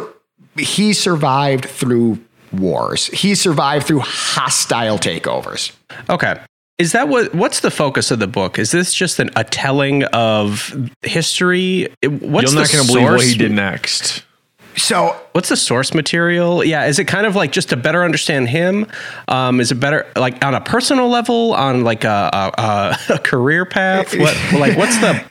[0.56, 2.18] he survived through
[2.52, 3.06] wars.
[3.08, 5.72] He survived through hostile takeovers.
[6.08, 6.40] Okay.
[6.78, 7.34] Is that what?
[7.34, 8.58] What's the focus of the book?
[8.58, 11.88] Is this just an, a telling of history?
[12.02, 14.22] What's You're not the going to believe what he did next.
[14.76, 16.62] So What's the source material?
[16.62, 18.86] Yeah, is it kind of like just to better understand him?
[19.26, 23.18] Um, is it better like on a personal level, on like a, a, a, a
[23.18, 24.14] career path?
[24.18, 25.24] What like what's the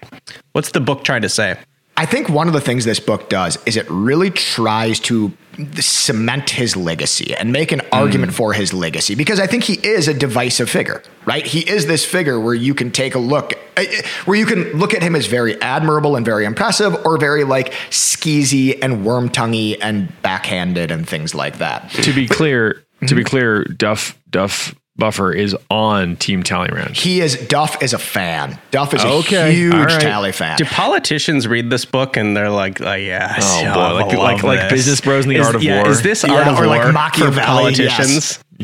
[0.53, 1.57] what's the book trying to say?
[1.97, 5.31] I think one of the things this book does is it really tries to
[5.79, 8.35] cement his legacy and make an argument mm.
[8.35, 11.45] for his legacy because I think he is a divisive figure, right?
[11.45, 14.73] He is this figure where you can take a look, eh, eh where you can
[14.73, 19.29] look at him as very admirable and very impressive or very like skeezy and worm
[19.29, 21.89] tonguey and backhanded and things like that.
[21.91, 23.29] To be clear, to be mm-hmm.
[23.29, 26.95] clear, Duff Duff Buffer is on Team Talleyrand.
[26.95, 28.57] He is, Duff is a fan.
[28.71, 30.01] Duff is a huge all right.
[30.01, 30.57] Tally fan.
[30.57, 34.05] Do politicians read this book and they're like, oh, yeah, Oh, yeah, boy, I like-
[34.13, 34.69] love like- like.
[34.69, 35.91] Business Bros in the Is- Art of yeah, War.
[35.91, 38.39] Is this Yeah, art of or war like for Machiavelli, politicians?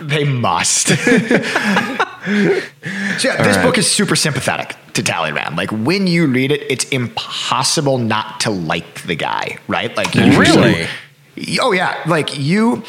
[0.00, 0.86] they must.
[0.88, 0.94] so
[2.24, 5.56] yeah, this book is super sympathetic to Talleyrand.
[5.56, 9.94] Like when you read it, it's impossible not to like the guy, right?
[9.96, 10.86] Like you Really?
[11.60, 12.82] Oh yeah, like you.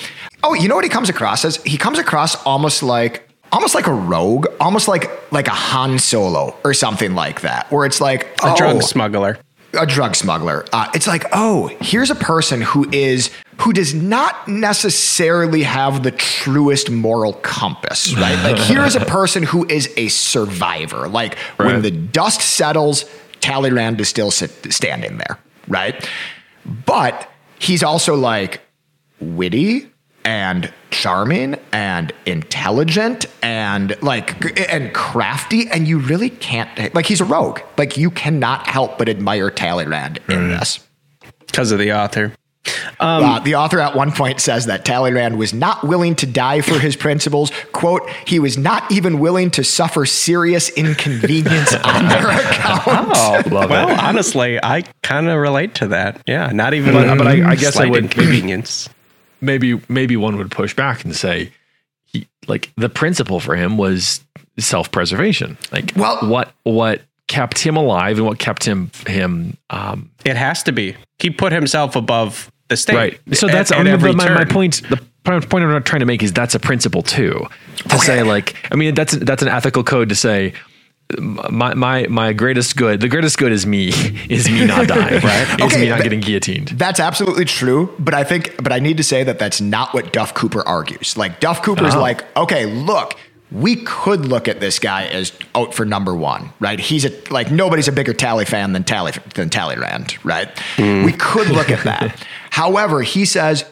[0.44, 1.58] Oh, you know what he comes across as?
[1.64, 6.56] He comes across almost like almost like a rogue, almost like like a Han Solo
[6.64, 9.38] or something like that, where it's like A oh, drug smuggler.
[9.74, 10.66] a drug smuggler.
[10.74, 16.12] Uh, it's like, oh, here's a person who is who does not necessarily have the
[16.12, 18.44] truest moral compass, right?
[18.44, 21.08] Like here's a person who is a survivor.
[21.08, 23.06] Like when the dust settles,
[23.40, 26.10] Talleyrand is still sit, standing there, right?
[26.86, 27.30] But
[27.64, 28.62] he's also like
[29.20, 29.90] witty
[30.26, 37.26] and charming and intelligent and like and crafty and you really can't like he's a
[37.26, 37.60] rogue.
[37.78, 40.80] Like you cannot help but admire Talleyrand in this.
[41.48, 42.34] Because of the author.
[43.00, 46.80] Uh, the author at one point says that Talleyrand was not willing to die for
[46.80, 47.52] his principles.
[47.72, 53.66] "Quote: He was not even willing to suffer serious inconvenience on their account." Oh, Love
[53.66, 53.70] it.
[53.70, 54.00] well, it.
[54.00, 56.22] honestly, I kind of relate to that.
[56.28, 56.94] Yeah, not even.
[56.94, 58.90] But- but I- I guess I slight would- inconvenience.
[59.42, 61.52] maybe maybe one would push back and say
[62.06, 64.22] he like the principle for him was
[64.58, 70.38] self-preservation like Well- what what kept him alive and what kept him him um It
[70.38, 70.96] has to be.
[71.20, 72.96] He put himself above the state.
[72.96, 76.22] right so that's at every my, my point the point i'm not trying to make
[76.24, 77.46] is that's a principle too
[77.90, 80.54] to say like i mean that's that's an ethical code to say
[81.20, 83.90] my my my greatest good the greatest good is me
[84.30, 88.14] is me not dying right is Okay, me not getting guillotined That's absolutely true, but
[88.14, 91.16] I think, but I need to say that that's not what Duff Cooper argues.
[91.16, 91.98] Like Duff Cooper's Oh.
[91.98, 92.02] Uh-huh.
[92.02, 93.16] like, okay, look,
[93.54, 96.80] we could look at this guy as out for number one, right?
[96.80, 100.54] He's a like nobody's a bigger Tally fan than Tally than Talleyrand, right?
[100.78, 101.06] Mm.
[101.06, 102.26] We could look at that.
[102.50, 103.64] However, he says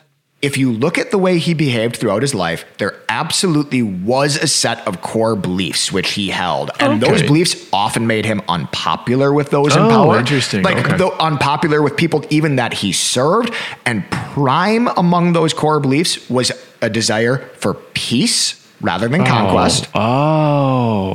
[0.42, 4.48] if you look at the way he behaved throughout his life, there absolutely was a
[4.48, 6.72] set of core beliefs which he held.
[6.80, 7.12] And Okay.
[7.12, 10.18] those beliefs often made him unpopular with those in Oh, power.
[10.18, 10.64] interesting.
[10.64, 10.98] Like Okay.
[10.98, 13.54] though unpopular with people even that he served.
[13.86, 20.02] And prime among those core beliefs was a desire for peace rather than conquest oh,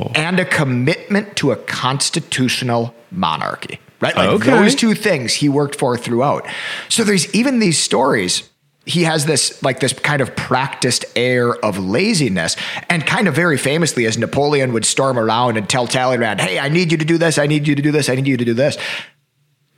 [0.07, 0.11] oh.
[0.15, 3.79] and a commitment to a constitutional monarchy.
[3.99, 4.15] Right?
[4.15, 4.51] Like Okay.
[4.51, 6.45] those two things he worked for throughout.
[6.87, 8.49] So there's even these stories.
[8.85, 12.55] He has this like this kind of practiced air of laziness,
[12.89, 16.69] and kind of very famously, as Napoleon would storm around and tell Talleyrand, "Hey, I
[16.69, 17.37] need you to do this.
[17.37, 18.07] I need you to do this.
[18.07, 18.77] I need you to do this."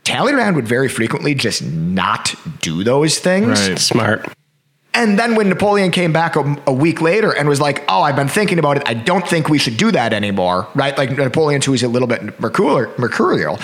[0.03, 3.69] Talleyrand would very frequently just not do those things.
[3.69, 3.79] Right.
[3.79, 4.27] Smart.
[4.99, 8.17] And then when Napoleon came back a, a week later and was like, "Oh, I've
[8.17, 8.83] been thinking about it.
[8.85, 10.95] I don't think we should do that anymore." Right?
[10.97, 13.57] Like Napoleon, who is a little bit mercurial, mercurial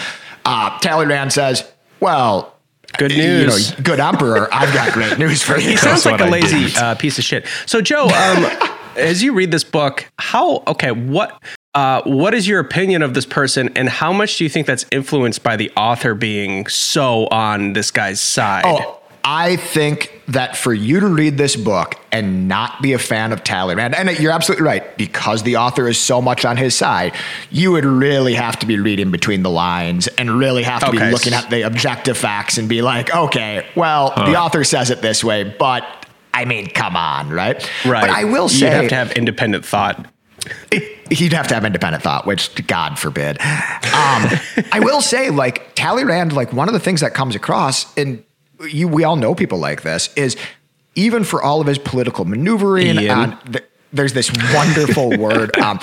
[0.46, 1.70] uh, Talleyrand says,
[2.00, 2.56] "Well,
[2.98, 3.72] Good you know, news.
[3.72, 6.30] good emperor, I've got great news for you." He sounds That's like what a I
[6.30, 7.46] lazy uh, piece of shit.
[7.66, 11.42] So, Joe, um, as you read this book, how okay, what
[11.74, 14.86] uh, what is your opinion of this person, and how much do you think that's
[14.92, 18.64] influenced by the author being so on this guy's side?
[18.66, 23.32] Oh, I think that for you to read this book and not be a fan
[23.32, 27.14] of Talleyrand, and you're absolutely right, because the author is so much on his side,
[27.50, 31.00] you would really have to be reading between the lines and really have to Okay.
[31.00, 35.02] be looking at the objective facts and be like, okay, well, the author says it
[35.02, 35.84] this way, but
[36.34, 37.58] I mean, come on, right?
[37.86, 38.02] right.
[38.02, 40.06] But I will say, you have to have independent thought.
[41.10, 43.38] he'd have to have independent thought, which God forbid.
[43.42, 44.30] Um,
[44.72, 48.24] I will say, like Talleyrand, like one of the things that comes across, and
[48.62, 50.38] you, we all know people like this, is
[50.96, 53.20] even for all of his political maneuvering, Ian.
[53.20, 55.80] and th- there's this wonderful word um,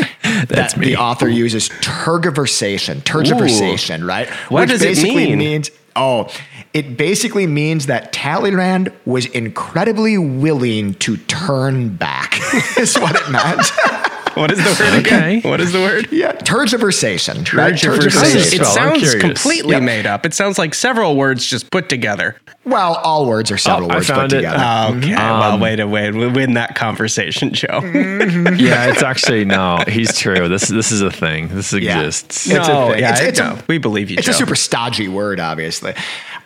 [0.48, 4.28] that the author uses, tergiversation, tergiversation, right?
[4.48, 5.38] What does it basically mean?
[5.38, 6.28] means, oh,
[6.72, 12.38] it basically means that Talleyrand was incredibly willing to turn back,
[12.78, 13.70] is what it meant.
[14.34, 15.40] What is the word Okay.
[15.40, 16.08] What is the word?
[16.12, 17.50] Yeah, tergiversation.
[17.56, 17.74] right?
[17.74, 18.00] Tergiversation.
[18.10, 18.60] Tergiversation.
[18.60, 19.14] It sounds curious.
[19.20, 19.82] completely Yep.
[19.82, 20.24] made up.
[20.26, 22.36] It sounds like several words just put together.
[22.64, 24.36] Well, all words are several Oh, words put it.
[24.36, 24.56] together.
[24.96, 25.16] Okay, mm-hmm.
[25.16, 26.14] well, wait a wait.
[26.14, 27.80] We win that conversation, Joe.
[27.80, 28.56] Mm-hmm.
[28.62, 29.82] Yeah, it's actually no.
[29.88, 30.48] He's true.
[30.48, 31.48] This this is a thing.
[31.48, 32.00] This Yeah.
[32.00, 32.48] exists.
[32.48, 32.98] It's a thing.
[33.00, 34.30] yeah, It's- it's a- we believe you, it's Joe.
[34.32, 35.94] a super stodgy word, obviously.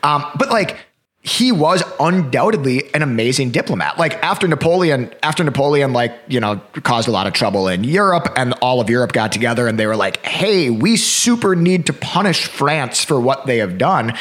[0.03, 0.86] Um, but like
[1.27, 3.99] he was undoubtedly an amazing diplomat.
[3.99, 8.29] Like after Napoleon, after Napoleon, like, you know, caused a lot of trouble in Europe
[8.37, 11.93] and all of Europe got together and they were like, hey, we super need to
[11.93, 14.15] punish France for what they have done.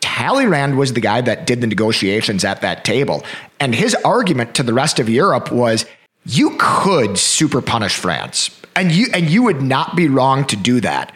[0.00, 3.24] Talleyrand was the guy that did the negotiations at that table.
[3.58, 5.86] And his argument to the rest of Europe was
[6.24, 8.50] you could super punish France.
[8.76, 11.12] And you and you would not be wrong to do that.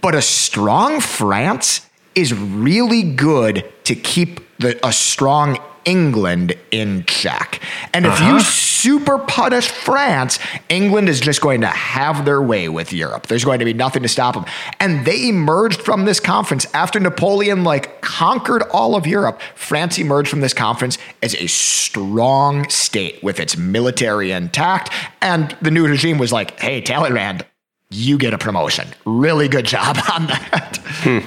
[0.00, 1.83] But a strong France
[2.14, 7.60] is really good to keep the, a strong England in check.
[7.92, 8.40] And if you uh-huh.
[8.40, 13.26] super punish France, England is just going to have their way with Europe.
[13.26, 14.44] There's going to be nothing to stop them.
[14.80, 19.40] And they emerged from this conference after Napoleon like conquered all of Europe.
[19.54, 24.90] France emerged from this conference as a strong state with its military intact.
[25.20, 27.44] And the new regime was like, hey, Talleyrand,
[27.90, 28.88] you get a promotion.
[29.04, 30.78] Really good job on that.
[30.82, 31.18] Hmm.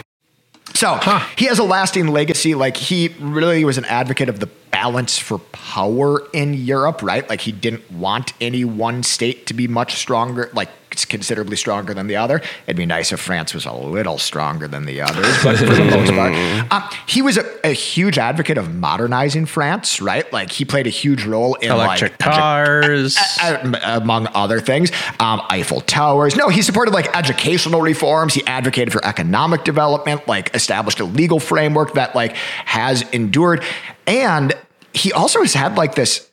[0.78, 1.00] So
[1.36, 2.54] he has a lasting legacy.
[2.54, 7.28] Like he really was an advocate of the balance for power in Europe, right?
[7.30, 10.70] Like he didn't want any one state to be much stronger, like
[11.06, 12.42] considerably stronger than the other.
[12.66, 15.84] It'd be nice if France was a little stronger than the others, but for the
[15.84, 16.34] most part,
[16.72, 20.32] um, he was a, a huge advocate of modernizing France, right?
[20.34, 23.18] Like he played a huge role in Electric like edu- cars.
[23.42, 26.36] uh, among other things, um, Eiffel Towers.
[26.36, 28.34] No, he supported like educational reforms.
[28.34, 33.64] He advocated for economic development, like established a legal framework that like has endured.
[34.08, 34.54] And
[34.94, 36.30] he also has had like this.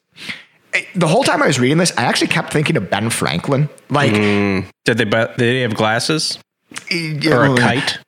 [0.95, 3.69] The whole time I was reading this, I actually kept thinking of Ben Franklin.
[3.91, 4.67] Like, mm.
[4.85, 5.05] Did they?
[5.05, 6.39] Did they have glasses
[6.91, 7.99] or a kite?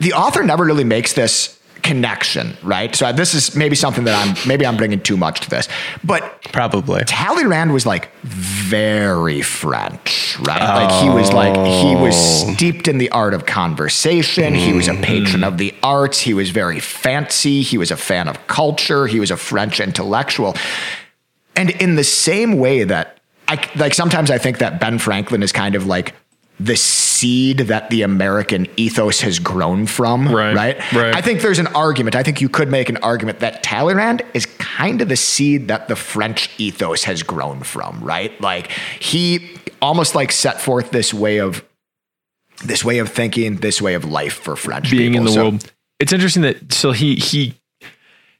[0.00, 2.94] the author never really makes this connection, right?
[2.94, 5.68] So uh, this is maybe something that I'm maybe I'm bringing too much to this,
[6.04, 7.02] but Probably.
[7.04, 10.60] Talleyrand was like very French, right?
[10.60, 12.52] Like he was like he was oh.
[12.54, 14.54] steeped in the art of conversation.
[14.54, 15.02] He was a mm-hmm.
[15.02, 16.20] patron of the arts.
[16.20, 17.62] He was very fancy.
[17.62, 19.06] He was a fan of culture.
[19.06, 20.56] He was a French intellectual.
[21.56, 25.52] And in the same way that I like sometimes I think that Ben Franklin is
[25.52, 26.14] kind of like
[26.62, 30.92] the seed that the American ethos has grown from, Right, right?
[30.92, 31.14] right.
[31.14, 32.14] I think there's an argument.
[32.16, 35.88] I think you could make an argument that Talleyrand is kind of the seed that
[35.88, 38.38] the French ethos has grown from, right?
[38.42, 38.70] Like
[39.00, 41.64] he almost like set forth this way of
[42.62, 45.18] this way of thinking, this way of life for French being people.
[45.20, 45.72] in the So- world.
[45.98, 47.54] It's interesting that so he he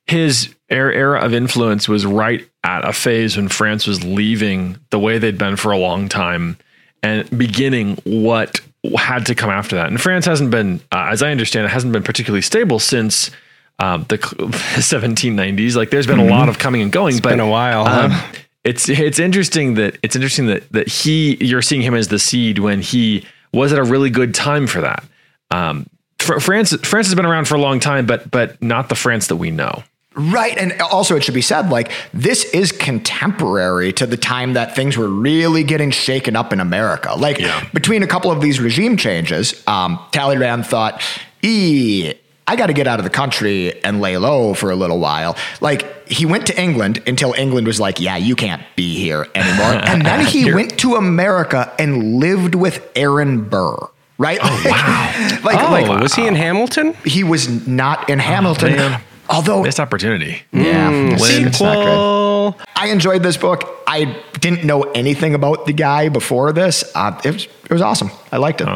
[0.07, 4.99] his era, era of influence was right at a phase when France was leaving the
[4.99, 6.57] way they'd been for a long time
[7.03, 8.61] and beginning what
[8.97, 9.89] had to come after that.
[9.89, 13.31] And France hasn't been, uh, as I understand it, hasn't been particularly stable since
[13.79, 15.77] um, the 1790s.
[15.81, 18.09] Like there's been a lot of coming and going, but been a while, huh?
[18.13, 22.19] um, it's it's interesting that it's interesting that that he you're seeing him as the
[22.19, 25.03] seed when he was at a really good time for that.
[25.51, 25.87] Um,
[26.19, 29.37] France France has been around for a long time, but but not the France that
[29.37, 29.83] we know.
[30.17, 30.59] Right.
[30.59, 34.97] And also, it should be said, like, this is contemporary to the time that things
[34.97, 37.15] were really getting shaken up in America.
[37.17, 37.41] Like,
[37.73, 41.01] between a couple of these regime changes, um, Talleyrand thought,
[41.45, 42.13] ee,
[42.49, 45.37] I got to get out of the country and lay low for a little while.
[45.61, 49.81] Like, he went to England until England was like, yeah, you can't be here anymore.
[49.87, 53.77] and then he went to America and lived with Aaron Burr.
[54.19, 54.41] Right?
[54.43, 55.39] Oh, wow.
[55.45, 56.95] like, Oh, like was he in Hamilton?
[57.05, 58.75] he was not in Hamilton.
[58.75, 59.01] man.
[59.31, 60.43] Although Missed opportunity.
[60.53, 61.85] yeah, it's- it's not good.
[61.85, 62.59] Sequel.
[62.77, 63.65] I enjoyed this book.
[63.87, 66.85] I didn't know anything about the guy before this.
[66.95, 68.11] Uh, it was it was awesome.
[68.33, 68.69] I liked it.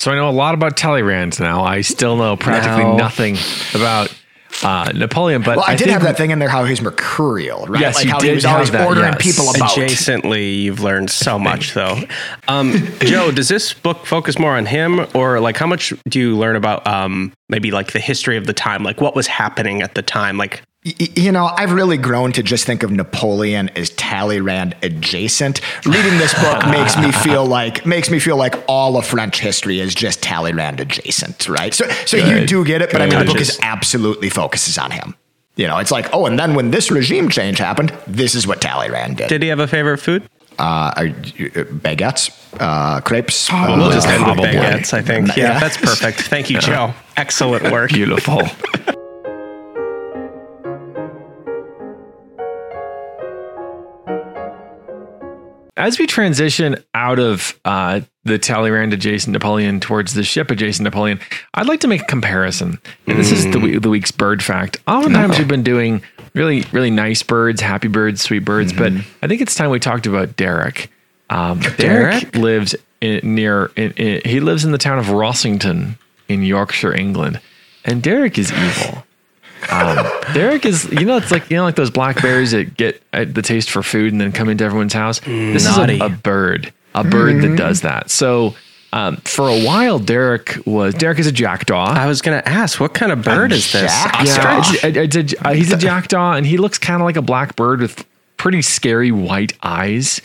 [0.00, 1.64] So I know a lot about Talleyrand now.
[1.64, 2.96] I still know practically No.
[2.96, 3.36] nothing
[3.74, 4.14] about
[4.62, 7.66] uh, Napoleon, but Well, I, did think have that thing in there how he's mercurial,
[7.66, 7.80] right?
[7.80, 9.22] Yes, like you how he did was always that, ordering yes.
[9.22, 9.70] people about.
[9.70, 12.00] Adjacently, you've learned so much, though.
[12.48, 16.36] Um, Joe, does this book focus more on him, or like how much do you
[16.36, 19.94] learn about um, maybe like the history of the time, like what was happening at
[19.94, 23.68] the time, like Y- y- You know, I've really grown to just think of Napoleon
[23.76, 25.60] as Talleyrand adjacent.
[25.84, 29.80] Reading this book makes me feel like makes me feel like all of French history
[29.80, 31.74] is just Talleyrand adjacent, right?
[31.74, 34.90] So, so you do get it, but I mean, the book is absolutely focuses on
[34.90, 35.14] him.
[35.56, 38.60] You know, it's like, oh, and then when this regime change happened, this is what
[38.60, 39.28] Talleyrand did.
[39.28, 40.22] did he have a favorite food?
[40.60, 43.48] uh, uh, baguettes, uh, crepes.
[43.52, 45.28] uh, We'll just end with baguettes, I think.
[45.36, 45.60] Yeah, Yeah.
[45.60, 46.20] that's perfect.
[46.22, 46.94] Thank you, Joe.
[47.16, 47.90] Excellent work.
[47.90, 48.42] beautiful.
[55.78, 61.20] As we transition out of uh, the Talleyrand adjacent Napoleon towards the ship adjacent Napoleon,
[61.54, 62.80] I'd like to make a comparison.
[63.06, 64.78] And this is the, the week's bird fact.
[64.88, 66.02] Oftentimes we've been doing
[66.34, 70.08] really, really nice birds, happy birds, sweet birds, but I think it's time we talked
[70.08, 70.90] about Derek.
[71.30, 72.34] Um, Derek, Derek?
[72.34, 75.96] lives in, near, in, in, he lives in the town of Rossington
[76.28, 77.40] in Yorkshire, England.
[77.84, 79.04] And Derek is evil.
[79.70, 83.02] Um, Derek is, you know, it's like you know, like those black bears that get
[83.12, 85.20] uh, the taste for food and then come into everyone's house.
[85.20, 85.94] this naughty.
[85.96, 88.10] is a, a bird, a bird that does that.
[88.10, 88.54] So,
[88.92, 91.84] um, for a while, Derek was Derek is a jackdaw.
[91.92, 93.82] I was gonna ask, what kind of bird is this?
[93.92, 94.84] jack- Yeah, Ostrich?
[94.84, 97.54] it's- it's a- uh, he's a jackdaw, and he looks kind of like a black
[97.56, 98.06] bird with
[98.38, 100.20] pretty scary white eyes.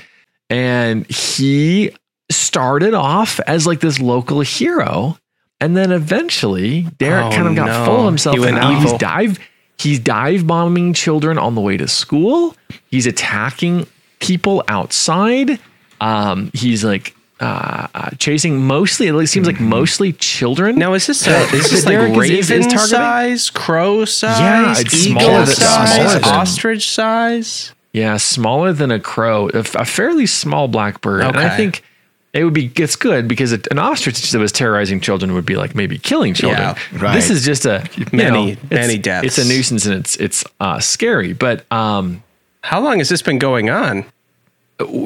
[0.49, 1.91] And he
[2.32, 5.17] started off as like this local hero,
[5.63, 7.86] and then eventually Derek Oh, kind of got no.
[7.86, 9.39] full of himself, He and now he's dive
[9.78, 12.56] he's dive bombing children on the way to school.
[12.89, 13.88] He's attacking
[14.19, 15.60] people outside.
[16.02, 17.15] Um, he's like.
[17.39, 20.78] Uh, uh, chasing mostly, it seems like mostly children.
[20.78, 24.71] Now is this a, is this like Derek is- is- raven size, crow size, Yeah,
[24.80, 27.73] it's eagle smaller than- size, smaller than- ostrich size?
[27.91, 31.23] Yeah, smaller than a crow, a fairly small black bird.
[31.26, 31.84] And I think
[32.33, 35.55] it would be it's good because it, an ostrich that was terrorizing children would be
[35.55, 36.61] like maybe killing children.
[36.61, 37.13] Yeah, right.
[37.13, 39.27] This is just a you Many, know, many deaths.
[39.27, 41.33] It's a nuisance and it's it's uh, scary.
[41.33, 42.23] But um,
[42.61, 44.05] How long has this been going on?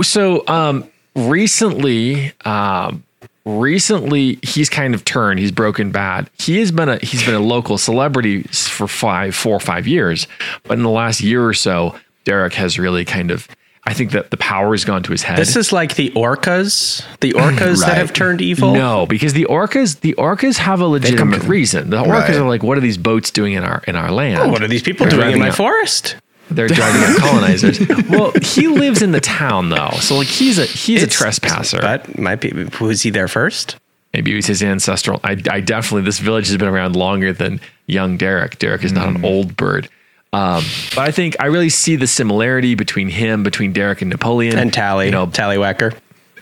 [0.02, 3.04] so um, recently, um,
[3.46, 5.40] recently he's kind of turned.
[5.40, 6.30] He's broken bad.
[6.40, 10.28] He has been a he's been a local celebrity for five, four or five years.
[10.64, 13.48] But in the last year or so, Derek has really kind of.
[13.88, 15.38] I think that the power has gone to his head.
[15.38, 18.74] This is like the orcas, the orcas that have turned evil.
[18.74, 21.90] No, because the orcas, the orcas have a legitimate reason.
[21.90, 22.36] The orcas Right.
[22.36, 24.40] are like, what are these boats doing in our in our land?
[24.42, 26.18] Oh, what are these people They're doing in my out- forest?
[26.52, 27.80] They're driving out colonizers.
[28.10, 31.80] well, he lives in the town though, so like he's a he's a trespasser.
[31.82, 32.52] But might be.
[32.82, 33.78] Was he there first?
[34.14, 35.20] Maybe it was his ancestral.
[35.24, 38.60] I, I definitely this village has been around longer than young Derek.
[38.60, 38.96] Derek is Mm.
[38.96, 39.90] not an old bird.
[40.34, 40.64] Um,
[40.96, 44.74] but I think I really see the similarity between him, between Derek and Napoleon, And
[44.74, 45.96] Tally, You know, Tallywhacker.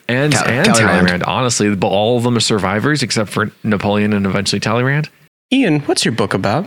[0.08, 0.98] and Tal- and Talleyrand.
[1.08, 1.24] Talleyrand.
[1.24, 5.10] Honestly, but all of them are survivors except for Napoleon and eventually Talleyrand.
[5.54, 6.66] Ian, what's your book about?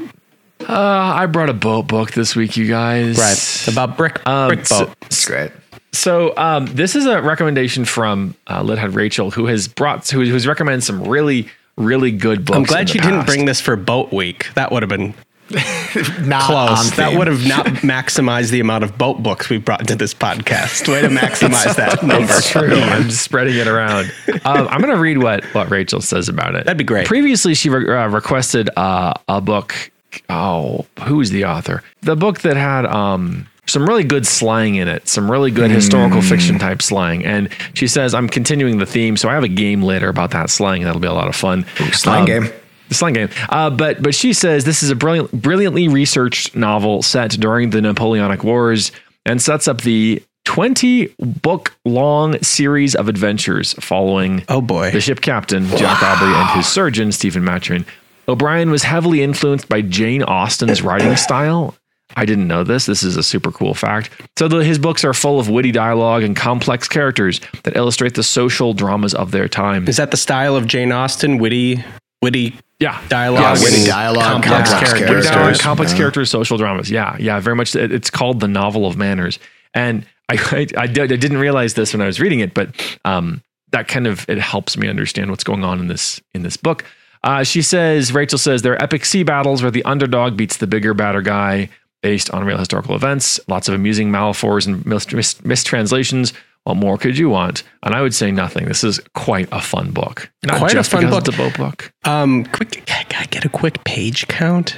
[0.60, 3.18] Uh, I brought a boat book this week, you guys.
[3.18, 4.96] Right, about brick Um, brick so- boat.
[5.06, 5.50] It's great.
[5.92, 10.46] So um, this is a recommendation from uh, Lithead Rachel, who has brought who, who's
[10.46, 12.56] recommended some really really good books.
[12.56, 14.52] I'm glad the you didn't bring this for Boat Week.
[14.54, 15.14] That would have been
[15.50, 16.90] Not close.
[16.90, 20.12] on That would have not maximized the amount of boat books we brought into this
[20.14, 20.88] podcast.
[20.88, 22.26] Way to maximize that number.
[22.26, 22.74] That's true.
[22.74, 24.12] I'm spreading it around.
[24.44, 26.64] Um, I'm going to read what what Rachel says about it.
[26.64, 27.06] That'd be great.
[27.06, 29.90] Previously, she re- uh, requested uh, a book
[30.30, 31.82] oh, who's the author?
[32.02, 36.22] The book that had um some really good slang in it, some really good historical
[36.22, 37.24] fiction type slang.
[37.26, 40.48] And she says, I'm continuing the theme, so I have a game later about that
[40.48, 40.84] slang.
[40.84, 41.66] That'll be a lot of fun.
[41.92, 42.52] Slang Um, game.
[42.88, 43.28] The slang game.
[43.48, 47.80] Uh, but but she says this is a brilliant, brilliantly researched novel set during the
[47.82, 48.92] Napoleonic Wars
[49.26, 54.90] and sets up the 20 book long series of adventures following Oh boy.
[54.90, 57.84] the ship captain Jack Aubrey and his surgeon Stephen Maturin.
[58.26, 61.74] O'Brian was heavily influenced by Jane Austen's writing style.
[62.16, 62.86] I didn't know this.
[62.86, 64.10] This is a super cool fact.
[64.38, 68.22] So the, his books are full of witty dialogue and complex characters that illustrate the
[68.22, 69.86] social dramas of their time.
[69.88, 71.36] Is that the style of Jane Austen?
[71.36, 71.84] Witty,
[72.22, 75.24] witty Yeah, dialogue, Yeah, witty dialogue, complex, complex characters.
[75.26, 75.98] Witty dialogue, complex Yeah.
[75.98, 76.90] characters, social dramas.
[76.90, 77.74] Yeah, yeah, very much.
[77.74, 79.38] It's called the novel of manners,
[79.74, 82.68] and I I, I, did, I didn't realize this when I was reading it, but
[83.04, 86.56] um, that kind of it helps me understand what's going on in this in this
[86.56, 86.84] book.
[87.24, 90.68] Uh, she says, Rachel says, there are epic sea battles where the underdog beats the
[90.68, 91.68] bigger, badder guy
[92.00, 93.40] based on real historical events.
[93.48, 96.32] Lots of amusing metaphors and mis- mis- mistranslations.
[96.68, 97.62] What more could you want?
[97.82, 98.66] And I would say nothing.
[98.66, 100.30] This is quite a fun book.
[100.44, 101.26] Not Quite a fun book.
[101.26, 101.90] It's a boat book.
[102.04, 104.76] Um, quick, can I get a quick page count?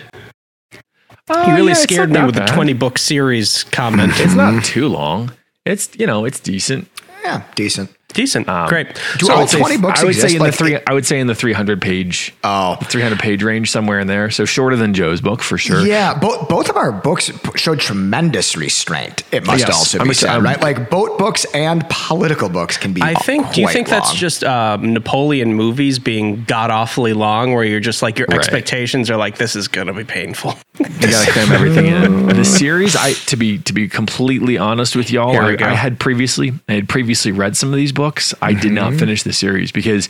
[1.28, 4.12] Uh, You really yeah, scared me that with the 20 book series comment.
[4.18, 5.32] It's not too long.
[5.66, 6.88] It's you know it's decent.
[7.24, 7.90] Yeah, decent.
[8.12, 8.48] Decent.
[8.48, 8.88] Um, Great.
[9.18, 10.28] Do So all I would say 20 books I would exist?
[10.28, 10.78] say in Like, the three.
[10.86, 12.76] I would say in the three hundred page, Oh.
[12.84, 14.30] three hundred page range somewhere in there.
[14.30, 15.80] So shorter than Joe's book for sure.
[15.86, 19.22] Yeah, both both of our books showed tremendous restraint.
[19.32, 20.60] It must Yes, also I'm be said, I'm- right?
[20.60, 23.02] Like boat books and political books can be.
[23.02, 23.52] I think.
[23.52, 27.80] Do you quite think that's just uh, Napoleon movies being god awfully long, where you're
[27.80, 28.38] just like your Right.
[28.38, 30.56] expectations are like this is gonna be painful.
[30.78, 32.28] You gotta cram everything in.
[32.28, 35.56] The series, I to be to be completely honest with y'all, I.
[35.60, 37.99] I had previously I had previously read some of these books.
[38.42, 40.08] I did not finish the series because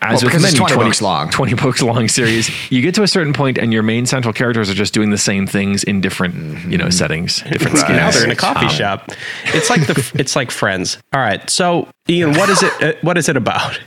[0.00, 1.30] Well, with because it's many 20 books long.
[1.30, 4.70] 20 books long series, you get to a certain point and your main central characters
[4.70, 7.96] are just doing the same things in different, you know, settings, different skins.
[7.96, 9.10] now they're in a coffee Um, shop.
[9.46, 10.98] It's like the it's like Friends.
[11.12, 11.48] All right.
[11.50, 12.82] So Ian, what is it?
[12.82, 13.78] Uh, what is it about?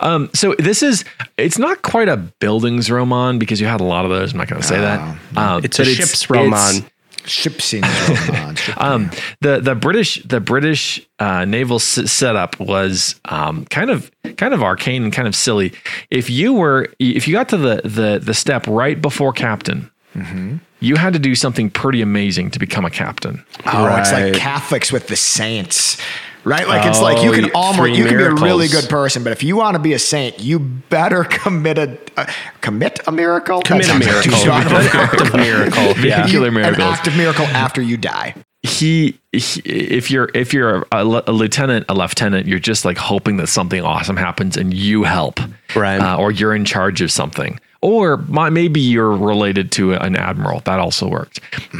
[0.00, 1.04] Um, so this is
[1.36, 4.32] it's not quite a Bildungsroman because you had a lot of those.
[4.32, 5.00] I'm not going to say that.
[5.36, 6.86] Um, It's a ship's it's- roman.
[7.26, 7.86] Ship scenes.
[8.28, 9.10] roman, ship- um,
[9.40, 14.62] the the British the British uh, naval s- setup was um, kind of kind of
[14.62, 15.72] arcane and kind of silly.
[16.10, 19.90] If you were if you got to the the the step right before captain,
[20.80, 23.44] you had to do something pretty amazing to become a captain.
[23.66, 25.98] oh, it's like Catholics with the saints.
[26.46, 28.88] Right, like it's like you Oh, can y- almost you can be a really good
[28.88, 32.26] person, but if you want to be a saint, you better commit a uh,
[32.60, 33.58] commit a miracle.
[33.58, 34.38] That Commit a sounds like too miracle.
[34.38, 35.82] strong a An act of miracle.
[36.06, 36.22] Yeah.
[36.22, 36.80] Vehicular An miracles.
[36.98, 38.34] act of miracle after you die.
[38.62, 43.36] he, he if you're if you're a, a lieutenant a lieutenant you're just like hoping
[43.38, 45.40] that something awesome happens and you help
[45.74, 46.00] Right.
[46.00, 50.60] uh, or you're in charge of something or my, maybe you're related to an admiral
[50.60, 51.38] that also worked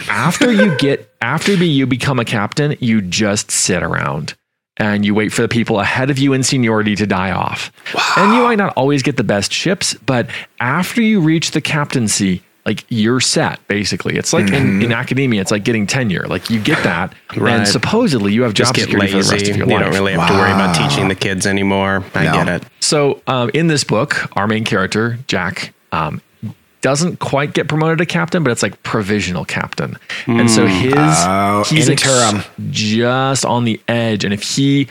[0.08, 4.34] after you get after you become a captain you just sit around
[4.78, 7.72] and you wait for the people ahead of you in seniority to die off
[8.16, 10.28] and you might not always get the best ships but
[10.60, 15.50] after you reach the captaincy like you're set basically it's like in, in academia it's
[15.50, 17.54] like getting tenure like you get that Right.
[17.58, 19.50] and supposedly you have job Just get security for the rest lazy.
[19.52, 22.04] of You your life You don't really have to worry about teaching the kids anymore.
[22.14, 22.32] I No.
[22.32, 22.62] get it.
[22.80, 26.20] so um, in this book our main character jack um,
[26.86, 29.96] doesn't quite get promoted to captain but it's like provisional captain.
[30.26, 32.36] And so his Oh, he's interim.
[32.36, 34.88] s- just on the edge and if he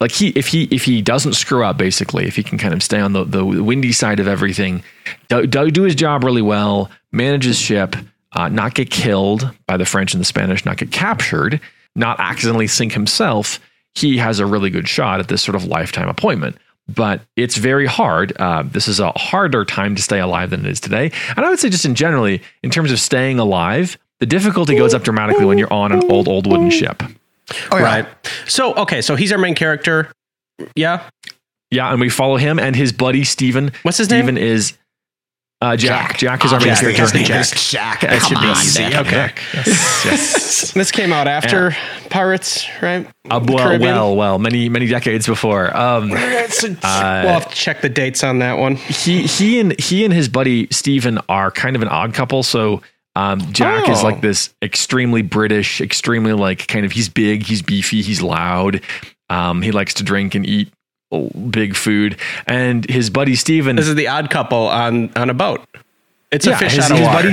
[0.00, 2.82] like he if he if he doesn't screw up basically if he can kind of
[2.82, 4.82] stay on the, the windy side of everything
[5.28, 7.94] do, do, do his job really well manage his ship
[8.32, 11.60] uh, not get killed by the french and the spanish not get captured
[11.94, 13.60] not accidentally sink himself
[13.94, 16.56] he has a really good shot at this sort of lifetime appointment
[16.88, 20.70] but it's very hard uh, this is a harder time to stay alive than it
[20.70, 24.26] is today and i would say just in generally in terms of staying alive the
[24.26, 27.02] difficulty goes up dramatically when you're on an old old wooden ship
[27.72, 27.82] Oh, yeah.
[27.82, 28.06] Right.
[28.46, 29.00] So okay.
[29.00, 30.12] So he's our main character.
[30.74, 31.08] Yeah.
[31.70, 33.72] Yeah, and we follow him and his buddy Stephen.
[33.82, 34.24] What's his name?
[34.24, 34.72] Stephen is
[35.60, 36.18] uh, Jack.
[36.18, 36.44] Jack.
[36.44, 36.80] is our Oh, main Jack.
[36.80, 37.02] character.
[37.02, 37.40] His name Jack.
[37.40, 38.00] is Jack.
[38.02, 38.84] That should Come be on, easy.
[38.96, 39.32] Okay.
[39.54, 40.70] Yes, yes.
[40.72, 41.74] This came out after
[42.10, 43.06] Pirates, right?
[43.30, 45.76] Uh, well, well, well, many, many decades before.
[45.76, 48.76] Um, It's a- we'll have to check the dates on that one.
[48.76, 52.42] he, he, and he and his buddy Stephen are kind of an odd couple.
[52.42, 52.80] So
[53.16, 54.04] um, Jack is Oh.
[54.04, 56.92] like this extremely British, extremely like kind of.
[56.92, 58.80] He's big, he's beefy, he's loud.
[59.28, 60.77] Um, he likes to drink and eat oh,
[61.10, 65.64] big food, and his buddy Stephen This is the odd couple on on a boat.
[66.30, 67.28] It's a fish his, out of his water.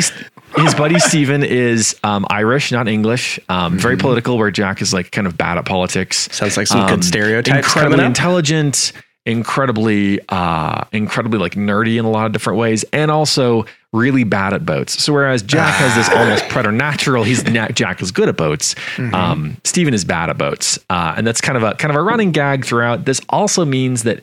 [0.53, 3.39] buddy, his buddy Stephen is um, Irish, not English.
[3.49, 3.79] Um, Mm-hmm.
[3.79, 6.29] Very political, where Jack is like kind of bad at politics.
[6.31, 8.93] Sounds like some good stereotypes Um, Incredibly intelligent,
[9.25, 13.65] incredibly, uh, incredibly like nerdy in a lot of different ways, and also
[13.95, 15.03] really bad at boats.
[15.03, 17.43] So whereas Jack has this almost preternatural, he's
[17.73, 18.75] Jack is good at boats.
[18.97, 22.03] Um, Stephen is bad at boats, uh, and that's kind of a kind of a
[22.03, 23.05] running gag throughout.
[23.05, 24.21] This also means that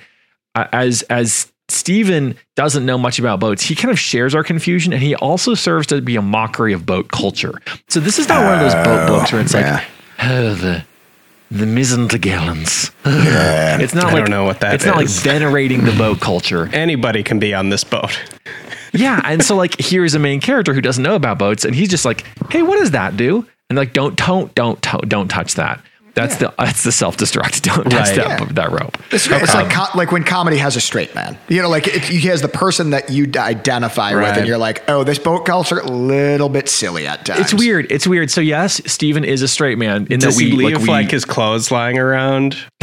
[0.55, 4.93] uh, as as Stephen doesn't know much about boats, he kind of shares our confusion,
[4.93, 7.55] and he also serves to be a mockery of boat culture.
[7.89, 9.77] So this is not one of those boat books where it's yeah.
[9.77, 9.85] like,
[10.31, 10.85] oh, the
[11.51, 12.91] the mizentagallons.
[13.83, 16.69] It's not I like don't know what that It's not like venerating the boat culture.
[16.73, 18.19] Anybody can be on this boat.
[18.93, 21.89] Yeah, and so like here's a main character who doesn't know about boats, and he's
[21.89, 25.55] just like, "Hey, what does that do?" And like, don't don't don't don't, don't touch
[25.55, 25.81] that.
[26.15, 27.63] That's the that's the self destruct.
[27.75, 28.17] Don't touch Right.
[28.17, 28.45] that Yeah.
[28.51, 28.99] that rope.
[29.11, 31.39] It's, it's like um, co- like when comedy has a straight man.
[31.49, 34.59] You know, like if he has the person that you d- identify with, and you're
[34.59, 37.41] like, oh, this boat culture a little bit silly at times.
[37.41, 37.91] It's weird.
[37.91, 38.31] It's weird.
[38.31, 41.11] So yes, Stephen is a straight man in Does that we he leave like, like,
[41.11, 42.59] his clothes lying around?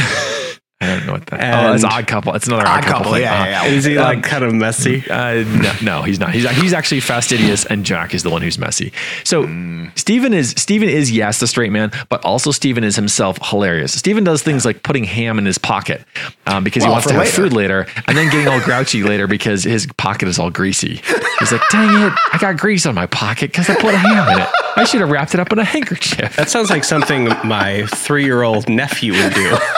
[0.82, 1.66] I don't know what that.
[1.66, 2.34] oh, it's And- odd couple.
[2.34, 2.98] It's another odd, Odd couple.
[2.98, 3.22] couple, thing.
[3.22, 3.70] yeah, yeah, yeah.
[3.70, 5.04] Is he Um, like kind of messy?
[5.10, 6.30] Uh, no, no, he's not.
[6.30, 8.92] He's he's actually fastidious, and Jack is the one who's messy.
[9.24, 9.90] So Mm.
[9.94, 13.92] Stephen is Stephen is yes the straight man, but also Stephen is himself hilarious.
[13.92, 16.02] Stephen does things like putting ham in his pocket
[16.46, 17.32] um, because he wants to have later.
[17.36, 21.02] food later, and then getting all grouchy later because his pocket is all greasy.
[21.40, 24.28] He's like, "Dang it, I got grease on my pocket because I put a ham
[24.34, 24.48] in it.
[24.76, 28.68] I should have wrapped it up in a handkerchief." That sounds like something my three-year-old
[28.70, 29.56] nephew would do.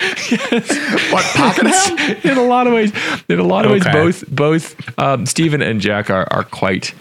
[1.12, 2.16] what pocket ham?
[2.24, 2.92] in a lot of ways,
[3.28, 6.94] in a lot of ways, both both um, Stephen and Jack are are quite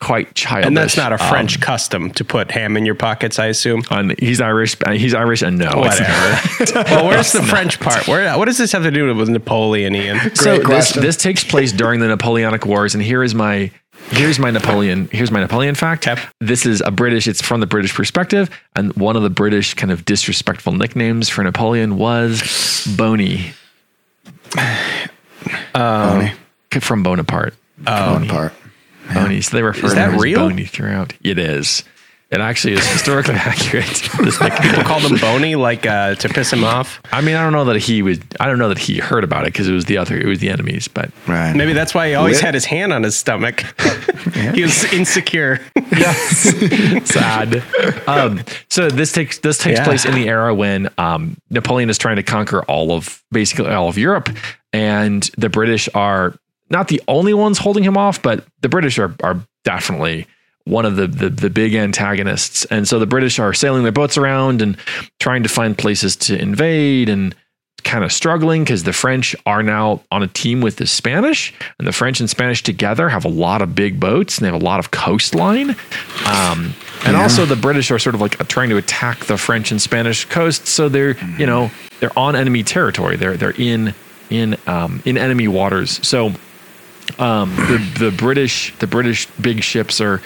[0.00, 0.66] quite childish.
[0.66, 3.82] And that's not a Um, French custom to put ham in your pockets, I assume.
[3.90, 4.76] and he's Irish.
[4.88, 5.70] He's Irish, and no.
[5.74, 6.74] Whatever.
[6.90, 8.06] well, where's the French part?
[8.06, 8.36] Where?
[8.38, 10.34] What does this have to do with Napoleon, Ian?
[10.36, 13.70] So this this takes place during the Napoleonic Wars, and here is my
[14.10, 16.06] here's my Napoleon here's my Napoleon fact.
[16.06, 16.18] Yep.
[16.40, 17.26] This is a British.
[17.26, 21.42] It's from the British perspective, and one of the British kind of disrespectful nicknames for
[21.44, 23.52] Napoleon was Boney
[25.74, 26.32] um, Boney.
[26.80, 27.54] from Bonaparte.
[27.78, 28.28] Bonaparte.
[28.28, 28.52] part.
[29.14, 29.40] Boney.
[29.40, 30.48] So they refer Is to that him as real?
[30.48, 31.12] Boney throughout.
[31.22, 31.84] It is.
[32.34, 33.86] It actually is historically accurate.
[34.18, 34.62] This nickname.
[34.70, 37.00] People call him bony, like uh, to piss him off.
[37.12, 38.22] I mean, I don't know that he would.
[38.40, 40.18] I don't know that he heard about it because it was the other.
[40.18, 40.88] It was the enemies.
[40.88, 41.54] But Right.
[41.54, 43.60] Maybe that's why he always Lit- had his hand on his stomach.
[44.54, 45.60] he was insecure.
[45.92, 47.62] Yes, sad.
[48.08, 49.84] Um, so this takes this takes Yeah.
[49.84, 53.88] place in the era when um, Napoleon is trying to conquer all of basically all
[53.88, 54.28] of Europe,
[54.72, 56.34] and the British are
[56.70, 60.26] not the only ones holding him off, but the British are are definitely
[60.64, 62.64] one of the, the the big antagonists.
[62.66, 64.76] And so the British are sailing their boats around and
[65.20, 67.34] trying to find places to invade and
[67.84, 71.86] kind of struggling because the French are now on a team with the Spanish, and
[71.86, 74.64] the French and Spanish together have a lot of big boats and they have a
[74.64, 75.76] lot of coastline.
[76.26, 79.80] Um, and also the British are sort of like trying to attack the French and
[79.80, 83.16] Spanish coasts, so they're you know they're on enemy territory.
[83.16, 83.94] They're they're in
[84.30, 86.04] in um, in enemy waters.
[86.06, 86.32] So
[87.18, 90.22] um, the the British the British big ships are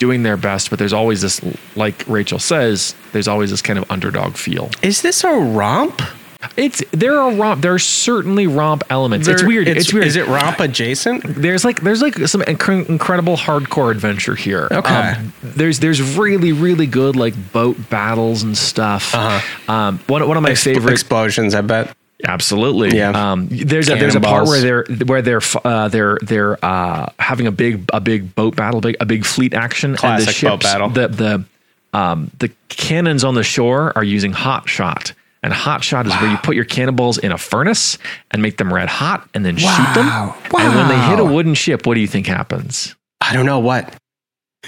[0.00, 1.40] doing their best, but there's always this,
[1.76, 4.70] like Rachel says, there's always this kind of underdog feel.
[4.82, 6.02] Is this a romp?
[6.56, 7.60] It's there are romp.
[7.60, 9.28] There are certainly romp elements.
[9.28, 9.68] it's weird.
[9.68, 10.06] It's, weird.
[10.06, 11.22] Is it romp adjacent?
[11.22, 14.66] there's like there's like some inc- incredible hardcore adventure here.
[14.70, 15.20] Um, Okay.
[15.42, 19.14] there's there's really really good like boat battles and stuff.
[19.14, 19.70] Uh-huh.
[19.72, 21.94] Um, one one of my Ex- favorite explosions, I bet.
[22.24, 22.96] Absolutely.
[22.96, 23.32] Yeah.
[23.32, 27.46] Um, there's a there's a part where they're where they're uh, they're they're uh, having
[27.46, 30.50] a big a big boat battle, big a big fleet action, and the Classic ships,
[30.50, 30.88] boat battle.
[30.90, 31.44] The the
[31.98, 35.12] um, the cannons on the shore are using hot shot.
[35.42, 37.96] And hot shot is where you put your cannonballs in a furnace
[38.30, 40.06] and make them red hot and then shoot them.
[40.06, 40.36] Wow.
[40.58, 42.94] And when they hit a wooden ship, what do you think happens?
[43.22, 43.96] I don't know what.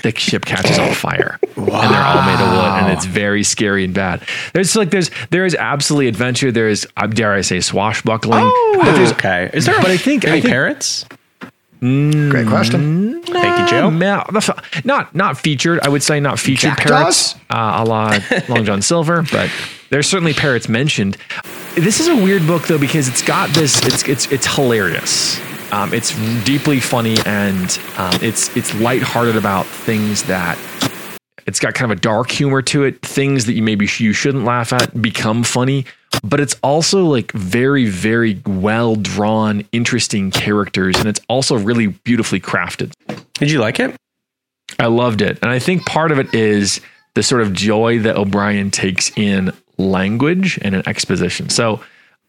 [0.02, 3.84] The ship catches on fire and they're all made of wood and it's very scary
[3.84, 4.22] and bad
[4.54, 9.12] there's like there's there is absolutely adventure there is uh, dare i say swashbuckling but
[9.12, 9.50] okay.
[9.52, 9.76] Is there?
[9.76, 11.04] but I think- any I think- parrots?
[11.80, 13.20] Great question.
[13.24, 13.90] Thank you, Joe.
[13.90, 14.22] Ma-
[14.84, 17.34] not not featured i would say not featured Jackdaws?
[17.34, 18.18] parrots uh, a la
[18.48, 19.50] long john silver but
[19.90, 21.16] there's certainly parrots mentioned
[21.74, 25.38] this is a weird book though because it's got this it's it's it's hilarious
[25.72, 26.14] um, it's
[26.44, 30.58] deeply funny and um, it's it's lighthearted about things that
[31.46, 34.12] it's got kind of a dark humor to it things that you maybe sh- you
[34.12, 35.84] shouldn't laugh at become funny
[36.22, 42.38] but it's also like very very well drawn interesting characters and it's also really beautifully
[42.38, 42.92] crafted
[43.34, 43.96] Did you like it?
[44.78, 45.38] I loved it.
[45.42, 46.80] And I think part of it is
[47.14, 51.48] the sort of joy that O'Brian takes in language and in exposition.
[51.48, 51.80] So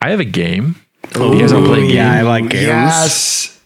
[0.02, 0.76] I have a game.
[1.12, 1.96] You guys want to play a game?
[1.96, 2.64] Yeah, I like games.
[2.64, 3.60] Yes.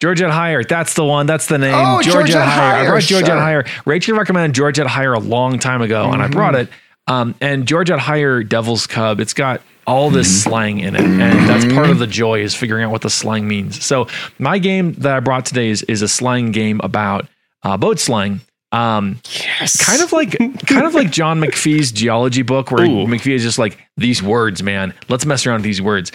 [0.00, 0.66] Georgette Heyer.
[0.66, 1.26] That's the one.
[1.26, 1.74] That's the name.
[1.76, 3.36] Oh, Georgette I brought Georgette sure.
[3.36, 3.86] Heyer.
[3.86, 6.32] Rachel recommended Georgette Heyer a long time ago, and I Mm-hmm.
[6.34, 6.68] brought it.
[7.06, 11.64] Um, and Georgette Heyer Devil's Cub, it's got all this slang in it, and that's
[11.74, 13.84] part of the joy is figuring out what the slang means.
[13.84, 14.06] So
[14.38, 17.26] my game that I brought today is is a slang game about
[17.64, 18.40] uh, boat slang.
[18.70, 19.20] Um,
[19.60, 19.84] Yes.
[19.84, 23.06] kind of like kind of like John McPhee's geology book, where Ooh.
[23.06, 24.94] McPhee is just like these words, man.
[25.08, 26.12] Let's mess around with these words.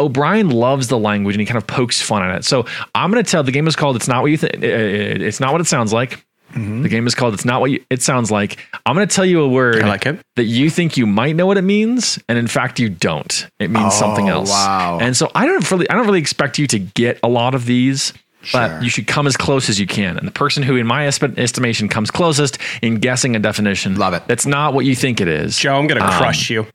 [0.00, 2.44] O'Brian loves the language and he kind of pokes fun at it.
[2.44, 2.64] So
[2.96, 5.52] I'm going to tell the game is called "It's Not What You Think." It's not
[5.52, 6.24] what it sounds like.
[6.54, 9.24] The game is called "It's Not What you, It Sounds Like." I'm going to tell
[9.26, 10.20] you a word I like it.
[10.36, 13.46] that you think you might know what it means, and in fact you don't.
[13.58, 14.50] It means something Oh, else.
[14.50, 14.98] wow.
[15.00, 17.66] And so I don't really, I don't really expect you to get a lot of
[17.66, 18.12] these.
[18.42, 18.60] Sure.
[18.60, 20.18] But you should come as close as you can.
[20.18, 24.22] And the person who, in my estimation, comes closest in guessing a definition, Love it.
[24.26, 25.58] That's not what you think it is.
[25.58, 26.66] Joe, I'm gonna Um, crush you.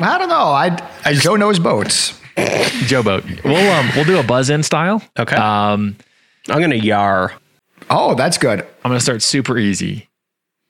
[0.00, 0.34] I don't know.
[0.34, 2.18] I, I Joe knows boats.
[2.86, 3.22] Joe Boat.
[3.44, 5.02] We'll um, we'll do a buzz in style.
[5.18, 5.36] Okay.
[5.36, 5.94] Um,
[6.48, 7.32] I'm gonna yar.
[7.90, 8.60] Oh, that's good.
[8.60, 10.08] I'm gonna start super easy.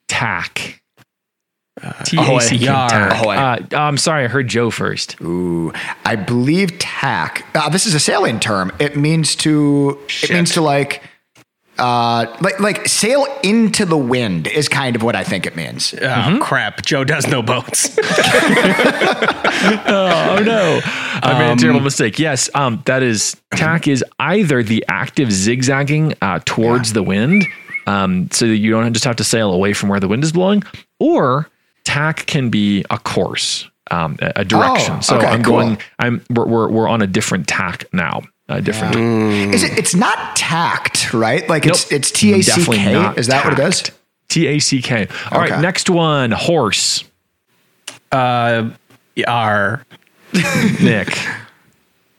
[0.07, 0.81] Tack.
[2.05, 2.37] T ahoy.
[2.37, 2.65] A C K.
[2.65, 2.89] Yar.
[2.89, 3.11] Tack.
[3.11, 3.35] Ahoy.
[3.35, 5.19] Uh, I'm sorry, I heard Joe first.
[5.21, 5.73] Ooh,
[6.05, 7.45] I believe tack.
[7.53, 8.71] Uh, this is a sailing term.
[8.79, 9.99] It means to.
[10.23, 11.03] It means to like.
[11.77, 15.93] Uh, like like sail into the wind is kind of what I think it means.
[15.93, 16.39] Oh Mm-hmm.
[16.41, 16.81] crap!
[16.85, 17.97] Joe does no boats.
[19.67, 22.19] Oh no, I made a terrible mistake.
[22.19, 27.45] Yes, um, that is tack is either the active zigzagging uh, towards the wind,
[27.87, 30.31] um, so that you don't just have to sail away from where the wind is
[30.31, 30.63] blowing,
[30.99, 31.49] or
[31.83, 34.95] tack can be a course, um, a, a direction.
[34.97, 35.53] Oh, so okay, I'm cool.
[35.59, 35.77] going.
[35.99, 38.21] I'm we're, we're we're on a different tack now.
[38.47, 38.95] A different.
[38.95, 39.53] Mm.
[39.53, 39.77] Is it?
[39.77, 41.47] It's not tact, right?
[41.49, 41.97] Like it's Nope.
[41.99, 43.81] it's T A C Definitely Is that what it is?
[43.81, 43.97] tact.
[44.29, 45.07] T A C K.
[45.31, 45.61] All right, Okay.
[45.61, 46.31] next one.
[46.31, 47.03] Horse.
[48.11, 48.69] uh,
[49.15, 49.85] yar.
[50.81, 51.17] Nick.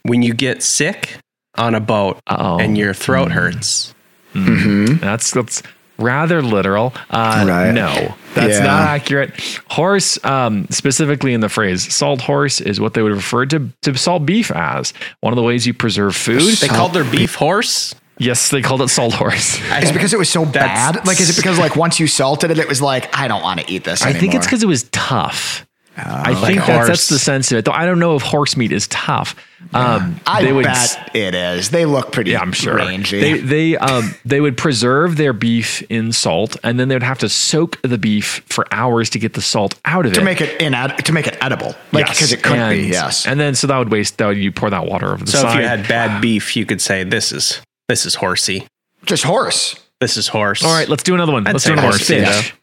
[0.03, 1.17] When you get sick
[1.57, 2.59] on a boat Uh-oh.
[2.59, 3.31] and your throat mm.
[3.33, 3.93] hurts.
[4.33, 4.97] Mm-hmm.
[4.97, 5.61] That's that's
[5.97, 6.93] rather literal.
[7.09, 7.71] Uh, Right.
[7.71, 8.63] No, that's Yeah.
[8.65, 9.31] not accurate.
[9.69, 13.97] Horse, um, specifically in the phrase "salt horse," is what they would refer to to
[13.97, 14.93] salt beef as.
[15.21, 16.57] One of the ways you preserve food.
[16.57, 17.93] They called their beef horse.
[18.19, 19.59] yes, they called it salt horse.
[19.81, 21.05] Is it because it was so bad?
[21.05, 23.59] Like, is it because like once you salted it, it was like I don't want
[23.59, 24.19] to eat this I anymore?
[24.21, 25.66] think it's because it was tough.
[25.97, 27.65] I like think that's, that's the sense of it.
[27.65, 29.35] Though I don't know if horse meat is tough.
[29.73, 31.71] Um, I they would bet it is.
[31.71, 32.31] They look pretty.
[32.31, 32.75] Yeah, I'm sure.
[32.75, 33.19] rangy.
[33.19, 37.17] They they um they would preserve their beef in salt, and then they would have
[37.19, 40.39] to soak the beef for hours to get the salt out of it to make
[40.39, 42.87] it in to make it edible, like Yes, because it could and, be.
[42.87, 43.25] Yes.
[43.25, 44.19] and then so that would waste.
[44.19, 45.41] That would, you pour that water over the salt.
[45.41, 45.57] So side.
[45.57, 48.67] if you had bad beef, you could say this is this is horsey.
[49.05, 49.75] Just horse.
[49.99, 50.63] This is horse.
[50.63, 51.47] All right, let's do another one.
[51.47, 52.53] I'd let's do another horse, Fish.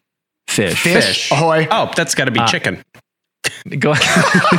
[0.47, 0.81] Fish.
[0.81, 1.05] Fish.
[1.05, 1.31] Fish.
[1.33, 1.67] Ahoy.
[1.71, 2.83] Oh, that's got to be Uh, chicken.
[3.79, 4.59] Go ahead.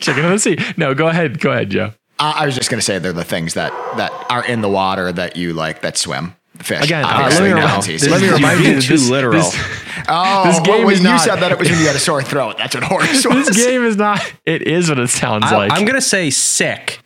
[0.00, 0.58] Chicken of the sea.
[0.76, 1.40] No, go ahead.
[1.40, 1.92] Go ahead, Joe.
[2.18, 5.12] Uh, I was just gonna say they're the things that that are in the water
[5.12, 6.34] that you like that swim.
[6.58, 6.82] Fish.
[6.84, 9.34] Again, uh, let me no, remind- it's Let me remind you- you, too this- literal.
[9.34, 9.54] this-
[10.08, 12.22] oh, this game well, you not- said that it was when you had a sore
[12.22, 12.56] throat.
[12.56, 13.48] That's what horse was.
[13.48, 14.20] This game is not.
[14.46, 15.72] It is what it sounds I, like.
[15.72, 17.00] I'm gonna say sick.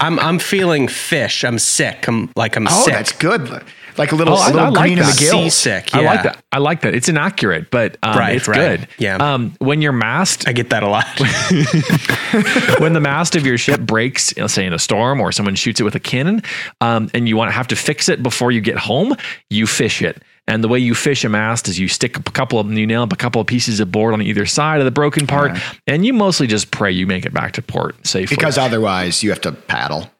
[0.00, 1.44] I'm I'm feeling fish.
[1.44, 2.06] I'm sick.
[2.08, 2.76] I'm like I'm sick.
[2.76, 2.94] oh, sick.
[2.94, 3.62] that's good.
[3.98, 5.18] Like a little, Oh, I- a little I like green in the that.
[5.18, 5.54] gills.
[5.54, 5.94] Seasick.
[5.94, 6.42] I like that.
[6.52, 6.94] I like that.
[6.94, 8.78] It's inaccurate, but um, Right, it's right.
[8.80, 8.88] good.
[8.98, 9.16] Yeah.
[9.16, 11.06] Um, when your mast I get that a lot.
[12.80, 15.54] when the mast of your ship breaks, you know, say in a storm or someone
[15.54, 16.42] shoots it with a cannon,
[16.80, 19.14] um, and you want to have to fix it before you get home,
[19.50, 20.22] you fish it.
[20.46, 23.02] And the way you fish a mast is you stick a couple of you nail
[23.02, 26.06] up a couple of pieces of board on either side of the broken part, and
[26.06, 28.34] you mostly just pray you make it back to port safely.
[28.36, 30.10] Because otherwise, you have to paddle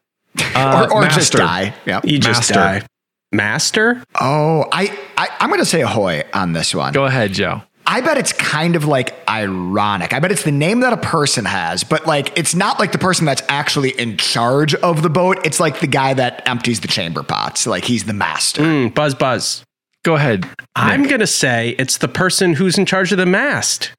[0.55, 1.75] Uh, or, or just die.
[1.87, 2.05] Yep.
[2.05, 2.55] You just Master.
[2.55, 2.83] die.
[3.33, 4.03] Master?
[4.21, 6.93] Oh, I, I I'm going to say ahoy on this one.
[6.93, 7.63] Go ahead, Joe.
[7.87, 10.13] I bet it's kind of like ironic.
[10.13, 12.99] I bet it's the name that a person has, but like it's not like the
[12.99, 15.39] person that's actually in charge of the boat.
[15.47, 17.67] It's like the guy that empties the chamber pots.
[17.67, 18.61] Like he's the master.
[18.61, 19.65] Mm, buzz buzz.
[20.05, 20.47] Go ahead.
[20.77, 23.93] I'm gonna say it's the person who's in charge of the mast.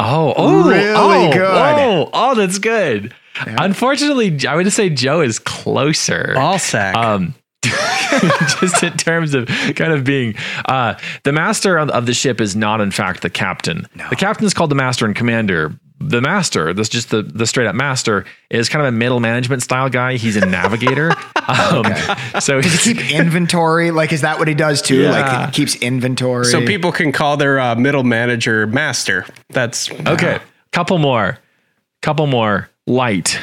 [0.00, 1.40] Oh, oh, Really oh, good.
[1.44, 3.14] Oh, oh, that's good.
[3.46, 6.32] Unfortunately, I would say Joe is closer.
[6.34, 6.96] Ball sack.
[6.96, 7.34] um
[8.60, 9.46] just in terms of
[9.76, 10.34] kind of being
[10.66, 10.94] uh
[11.24, 14.54] the master of, of the ship is not in fact the captain the captain is
[14.54, 18.68] called the master and commander the master this just the the straight up master is
[18.68, 21.10] kind of a middle management style guy he's a navigator
[21.48, 21.84] um
[22.40, 23.90] so Does he keep inventory?
[23.90, 25.02] Like, is that what he does too?
[25.02, 25.10] Yeah.
[25.10, 26.46] Like, he keeps inventory.
[26.46, 29.26] so people can call their uh, middle manager master.
[29.50, 30.40] That's okay
[30.74, 31.38] couple more
[32.02, 33.38] couple more light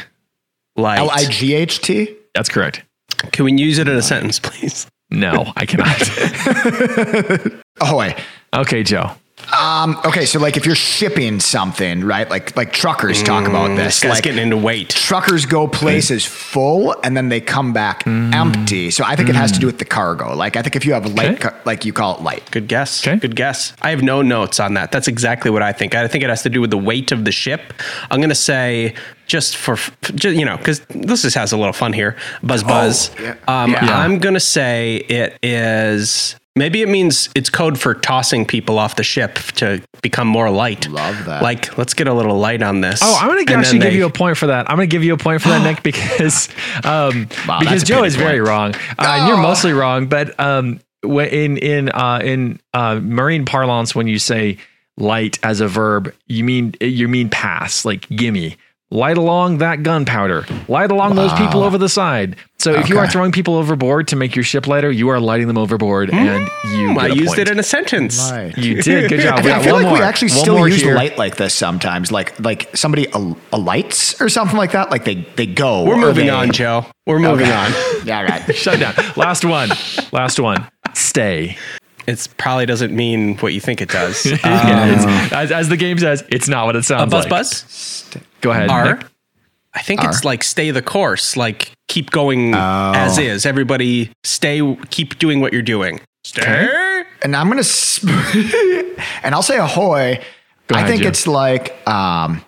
[0.76, 1.00] light.
[1.00, 2.14] L I G H T.
[2.36, 2.84] that's correct
[3.32, 4.88] Can we use it in a sentence, please?
[5.12, 5.98] no i cannot
[7.82, 8.16] oh, Ahoy.
[8.56, 9.12] okay joe
[9.58, 12.30] Um, okay, so like if you're shipping something, right?
[12.30, 13.80] Like like truckers talk about this.
[13.80, 14.90] Mm, This guy's like getting into weight.
[14.90, 18.34] truckers go places full and then they come back Mm.
[18.34, 18.92] empty.
[18.92, 20.34] So I think it has to do with the cargo.
[20.36, 21.50] Like I think if you have a light, Okay.
[21.50, 22.50] ca- like you call it light.
[22.52, 23.06] Good guess.
[23.06, 23.18] Okay.
[23.18, 23.74] Good guess.
[23.82, 24.92] I have no notes on that.
[24.92, 25.96] That's exactly what I think.
[25.96, 27.74] I think it has to do with the weight of the ship.
[28.10, 28.94] I'm going to say
[29.28, 29.76] just for
[30.16, 32.16] just, you know because this just has a little fun here.
[32.44, 33.12] Buzz buzz.
[33.22, 33.36] yeah.
[33.48, 33.98] Um, Yeah.
[34.00, 36.36] I'm going to say it is.
[36.56, 40.88] Maybe it means it's code for tossing people off the ship to become more light.
[40.90, 41.42] Love that.
[41.42, 43.00] Like, let's get a little light on this.
[43.02, 44.70] Oh, I'm going to actually then give they- you a point for that.
[44.70, 46.50] I'm going to give you a point for that, Nick, because
[46.84, 48.74] um, Wow, because Joe pity is very wrong.
[48.76, 49.42] Uh, and You're Oh.
[49.42, 54.58] mostly wrong, but um, in in uh, in uh, marine parlance, when you say
[54.98, 58.58] light as a verb, you mean you mean pass, like gimme.
[58.94, 60.46] Light along that gunpowder.
[60.68, 62.36] Light along those people over the side.
[62.60, 65.48] So if you are throwing people overboard to make your ship lighter, you are lighting
[65.48, 67.00] them overboard, and mm, you.
[67.00, 67.40] I get a used point.
[67.40, 68.30] it in a sentence.
[68.58, 69.40] You did good job.
[69.40, 70.94] I, We feel- I got feel one like we actually One still use here.
[70.96, 72.12] light like this sometimes.
[72.12, 74.92] Like like somebody al- alights or something like that.
[74.92, 75.86] Like they they go.
[75.86, 76.86] We're moving they- on, Joe.
[77.08, 77.72] We're moving on.
[78.06, 78.46] Yeah.
[78.52, 78.94] Shut down.
[79.16, 79.70] Last one.
[80.12, 80.68] Last one.
[80.96, 81.58] Stay.
[82.08, 84.26] It probably doesn't mean what you think it does.
[84.26, 87.30] Uh, Yeah, as, as the game says, it's not what it a sounds buzz like.
[87.30, 87.62] buzz.
[87.64, 88.24] buzz.
[88.42, 88.70] Go ahead.
[88.70, 88.96] R.
[88.96, 89.06] Nick.
[89.74, 92.92] I think it's like stay the course, like keep going Oh.
[92.96, 93.46] as is.
[93.46, 96.02] Everybody stay, keep doing what you're doing.
[96.26, 97.04] Stay.
[97.24, 98.10] and I'm gonna sp-
[99.24, 100.20] and I'll say ahoy.
[100.68, 101.10] Go I ahead, think Jim.
[101.12, 102.44] it's like um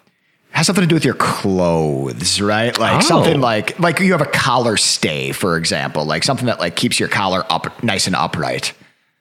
[0.51, 2.77] has something to do with your clothes, right?
[2.77, 3.07] Like Oh.
[3.07, 6.99] something like like you have a collar stay, for example, like something that like keeps
[6.99, 8.73] your collar up nice and upright.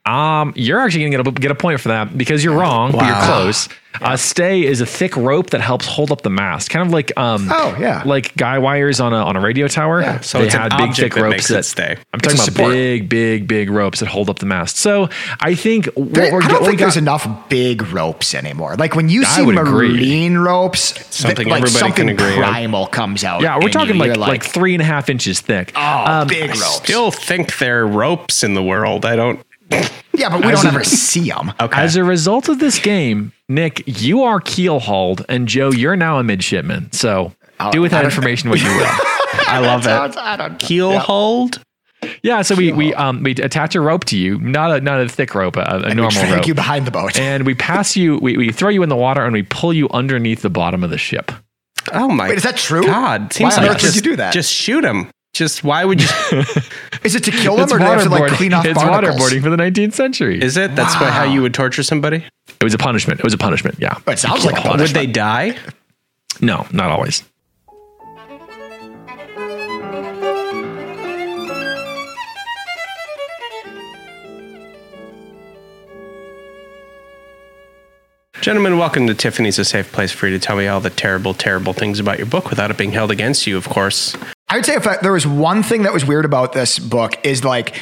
[0.05, 2.91] Um, you're actually going to get a, get a point for that because you're wrong,
[2.93, 3.27] but you're Wow.
[3.43, 3.69] close.
[4.01, 7.13] A stay is a thick rope that helps hold up the mast, kind of like
[7.19, 8.03] um, Oh, yeah.
[8.07, 10.21] like guy wires on a on a radio tower.
[10.23, 11.97] So they it's an had big thick that ropes makes that stay.
[12.13, 12.73] I'm talking It's a about support.
[12.73, 14.79] big, big, big ropes that hold up the mast.
[14.79, 18.35] So I think what There- we're I don't we think got- there's enough big ropes
[18.35, 18.77] anymore.
[18.77, 19.91] Like when you I see would agree.
[19.93, 22.51] marine ropes, Something th- like everybody something can agree on.
[22.51, 23.43] primal comes out.
[23.43, 24.01] Yeah, we're talking you.
[24.01, 25.71] like, You're like three and a half inches thick.
[25.77, 26.77] oh, big ropes.
[26.77, 29.05] Still think there are ropes in the world.
[29.05, 29.39] I don't.
[30.15, 31.53] Yeah, but we as don't a- ever see them.
[31.61, 31.81] Okay.
[31.81, 36.19] As a result of this game, Nick, you are keel hauled, and Joe, you're now
[36.19, 36.93] a midshipman.
[36.93, 37.33] So
[37.73, 38.87] do with that information what you will.
[39.47, 40.23] I love Sounds- it.
[40.23, 40.99] I don't- Keel yeah.
[41.01, 41.61] hold.
[42.25, 45.09] Yeah, so we we um we attach a rope to you, not a not a
[45.09, 47.17] thick rope, a, a And we normal drag rope, you behind the boat.
[47.17, 48.19] and we pass you.
[48.19, 50.91] We, we throw you in the water, and we pull you underneath the bottom of
[50.91, 51.31] the ship.
[51.93, 52.29] Oh my.
[52.31, 52.83] Wait, is that true?
[52.85, 54.33] God, seems Why on like earth would just, you do that?
[54.33, 55.11] Just shoot him.
[55.33, 56.09] Just why would you?
[57.05, 59.19] Is it to kill them or do they have to like clean off it's barnacles?
[59.19, 60.43] waterboarding for the 19th century.
[60.43, 60.77] Is it?
[60.77, 62.25] That's why how you would torture somebody.
[62.61, 63.19] it was a punishment.
[63.19, 63.77] It was a punishment.
[63.79, 63.99] Yeah.
[64.07, 64.81] It sounds like a punishment.
[64.81, 65.57] Would they die?
[66.43, 67.23] No, not always.
[78.43, 81.33] Gentlemen, welcome to Tiffany's, a safe place for you to tell me all the terrible,
[81.33, 84.17] terrible things about your book without it being held against you, of course.
[84.53, 87.25] I would say if I, there was one thing that was weird about this book
[87.25, 87.81] is like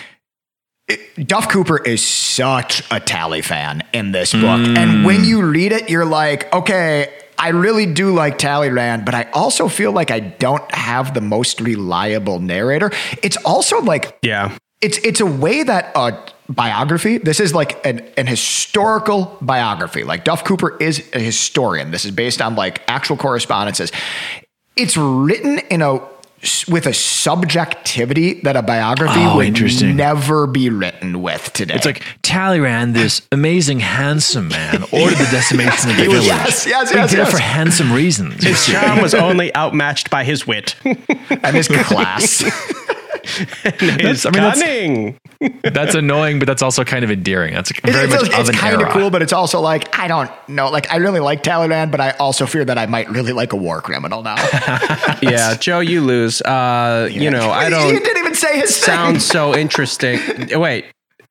[1.16, 4.79] Duff Cooper is such a Tally fan in this book, mm.
[4.79, 7.12] and when you read it, you're like, okay.
[7.37, 11.59] I really do like Talleyrand, but I also feel like I don't have the most
[11.59, 12.91] reliable narrator.
[13.23, 14.55] It's also like Yeah.
[14.83, 16.18] it's it's a way that a
[16.53, 22.05] biography this is like an, an historical biography like duff cooper is a historian this
[22.05, 23.93] is based on like actual correspondences
[24.77, 26.01] it's written in a
[26.68, 32.03] with a subjectivity that a biography Oh, would never be written with today It's like
[32.22, 36.24] Talleyrand, this amazing, handsome man, ordered the decimation of the village.
[36.24, 37.30] yes yes He yes, did it yes.
[37.32, 38.43] for handsome reasons.
[38.43, 40.76] His charm was only outmatched by his wit.
[40.84, 42.43] and his class
[43.31, 45.18] his I mean, that's- cunning.
[45.64, 47.55] That's annoying, but that's also kind of endearing.
[47.55, 49.99] That's It- very it's much of it's an kind of cool but it's also like
[49.99, 53.09] i don't know like i really like talleyrand but i also fear that i might
[53.09, 54.35] really like a war criminal now
[55.22, 56.43] yeah, Joe, you lose.
[56.43, 59.20] Uh, you know, I don't didn't even say his sound name.
[59.20, 60.18] so interesting.
[60.61, 60.85] Wait,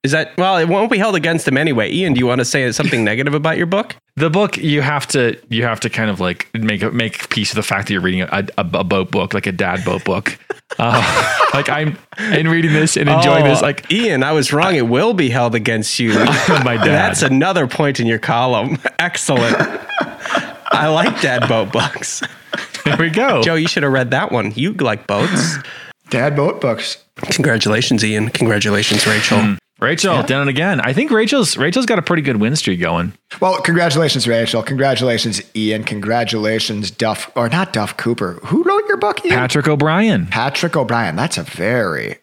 [0.03, 0.57] is that well?
[0.57, 1.91] It won't be held against him anyway.
[1.91, 3.95] Ian, do you want to say something negative about your book?
[4.15, 7.55] The book you have to you have to kind of like make a, make peace
[7.55, 10.03] with the fact that you're reading a, a, a boat book, like a dad boat
[10.03, 10.37] book.
[10.77, 11.97] Uh, like I'm
[12.31, 13.59] in reading this and enjoying this.
[13.59, 14.75] Oh, Like Ian, I was wrong.
[14.75, 16.13] It will be held against you.
[16.63, 16.85] my dad.
[16.85, 18.77] That's another point in your column.
[18.99, 19.55] Excellent.
[20.71, 22.21] I like dad boat books.
[22.85, 23.41] there we go.
[23.41, 24.51] Joe, you should have read that one.
[24.55, 25.57] You like boats.
[26.11, 27.03] Dad boat books.
[27.17, 28.29] Congratulations, Ian.
[28.29, 29.57] Congratulations, Rachel.
[29.79, 30.81] Rachel, done it again.
[30.81, 33.13] I think Rachel's Rachel's got a pretty good win streak going.
[33.39, 34.61] Well, congratulations, Rachel.
[34.61, 35.83] Congratulations, Ian.
[35.83, 38.39] Congratulations, Duff, or not Duff Cooper.
[38.45, 39.35] Who wrote your book, Ian?
[39.35, 40.27] Patrick O'Brian.
[40.27, 41.15] Patrick O'Brian.
[41.15, 42.18] That's a very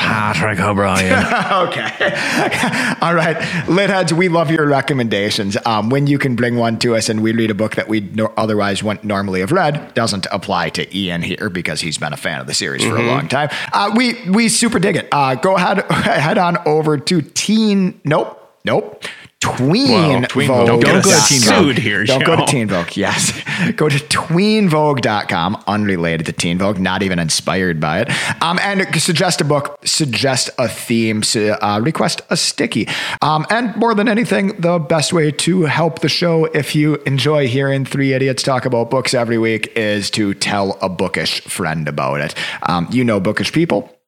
[0.00, 1.12] Patrick O'Brian.
[1.68, 1.90] okay.
[3.02, 3.36] All right.
[3.66, 5.58] Litheads, we love your recommendations.
[5.66, 8.00] Um, when you can bring one to us and we read a book that we
[8.00, 12.16] no- otherwise wouldn't normally have read, doesn't apply to Ian here because he's been a
[12.16, 13.50] fan of the series for a long time.
[13.74, 15.06] Uh, we, we super dig it.
[15.12, 18.00] Uh, go ahead, head on over to Teen.
[18.02, 18.38] Nope.
[18.64, 19.04] Nope.
[19.40, 20.68] Tween Tween Vogue.
[20.68, 20.82] Vogue.
[20.82, 21.78] Don't go to Teen Vogue.
[21.78, 22.44] Here, Don't go to.
[22.46, 22.94] Teen Vogue.
[22.94, 23.32] Yes.
[23.76, 28.42] go to tweenvogue.com, unrelated to Teen Vogue, not even inspired by it.
[28.42, 32.86] Um, and suggest a book, suggest a theme, uh, request a sticky.
[33.22, 37.48] Um, and more than anything, the best way to help the show if you enjoy
[37.48, 42.20] hearing three idiots talk about books every week is to tell a bookish friend about
[42.20, 42.34] it.
[42.62, 43.99] Um, you know bookish people.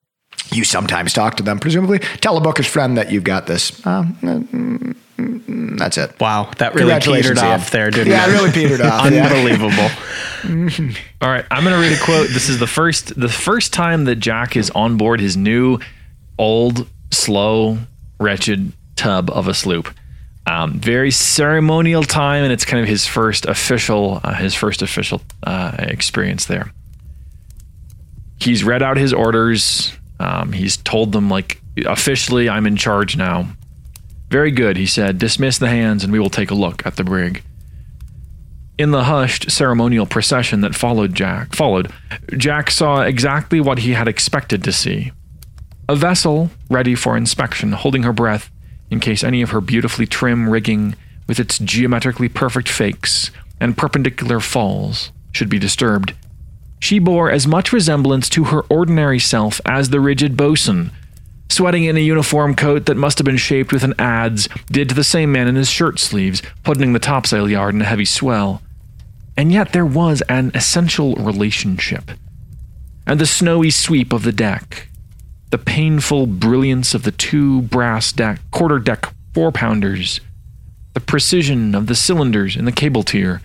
[0.51, 1.99] You sometimes talk to them, presumably.
[1.99, 3.85] Tell a bookish friend that you've got this.
[3.87, 6.19] Um, mm, mm, that's it.
[6.21, 8.31] Wow, that really petered off there, didn't Yeah, it?
[8.31, 9.07] it really petered off.
[9.07, 9.89] Unbelievable.
[11.23, 12.29] All right, I'm going to read a quote.
[12.29, 15.79] This is the first the first time that Jack is on board his new
[16.39, 17.79] old, slow,
[18.19, 19.89] wretched tub of a sloop.
[20.45, 25.23] Um, very ceremonial time, and it's kind of his first official uh, his first official
[25.45, 26.73] uh, experience there.
[28.41, 29.93] He's read out his orders.
[30.23, 33.49] Um, he's told them like officially, I'm in charge now.
[34.31, 35.19] Very good, he said.
[35.19, 37.43] Dismiss the hands, and we will take a look at the brig.
[38.79, 41.93] In the hushed ceremonial procession that followed Jack, followed,
[42.37, 45.13] Jack saw exactly what he had expected to see.
[45.89, 48.51] A vessel ready for inspection, holding her breath
[48.91, 50.95] in case any of her beautifully trim rigging
[51.27, 56.15] with its geometrically perfect fakes and perpendicular falls should be disturbed.
[56.83, 60.91] She bore as much resemblance to her ordinary self as the rigid bosun,
[61.49, 64.95] sweating in a uniform coat that must have been shaped with an adze did to
[64.97, 68.63] the same man in his shirt sleeves, putting the topsail yard in a heavy swell.
[69.37, 72.11] And yet there was an essential relationship.
[73.07, 74.89] And the snowy sweep of the deck,
[75.51, 80.21] the painful brilliance of the two brass deck quarter deck four pounders,
[80.95, 83.41] the precision of the cylinders in the cable tier,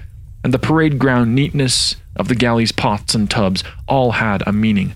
[0.47, 4.93] and the parade ground neatness of the galley's pots and tubs all had a meaning.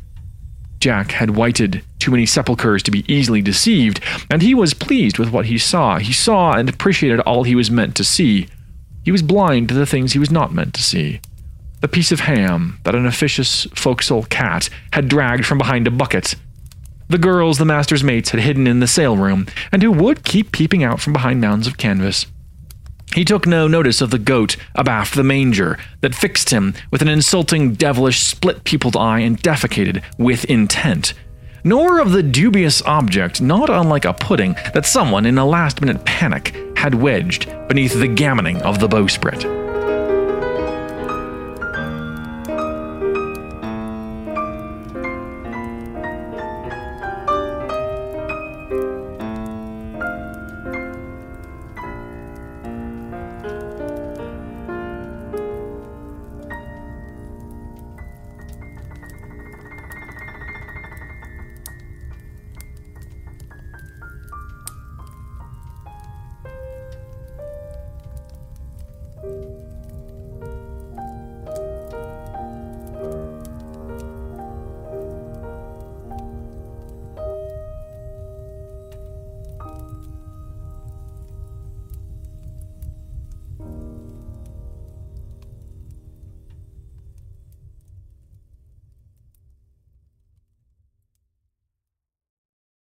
[0.79, 3.99] Jack had whited too many sepulchres to be easily deceived,
[4.29, 5.97] and he was pleased with what he saw.
[5.97, 8.47] He saw and appreciated all he was meant to see.
[9.03, 11.19] He was blind to the things he was not meant to see.
[11.81, 16.35] The piece of ham that an officious forecastle cat had dragged from behind a bucket.
[17.09, 20.53] The girls the master's mates had hidden in the sail room, and who would keep
[20.53, 22.25] peeping out from behind mounds of canvas.
[23.13, 27.09] He took no notice of the goat abaft the manger that fixed him with an
[27.09, 31.13] insulting, devilish, split pupiled eye and defecated with intent,
[31.63, 36.05] nor of the dubious object, not unlike a pudding, that someone in a last minute
[36.05, 39.60] panic had wedged beneath the gammoning of the bowsprit.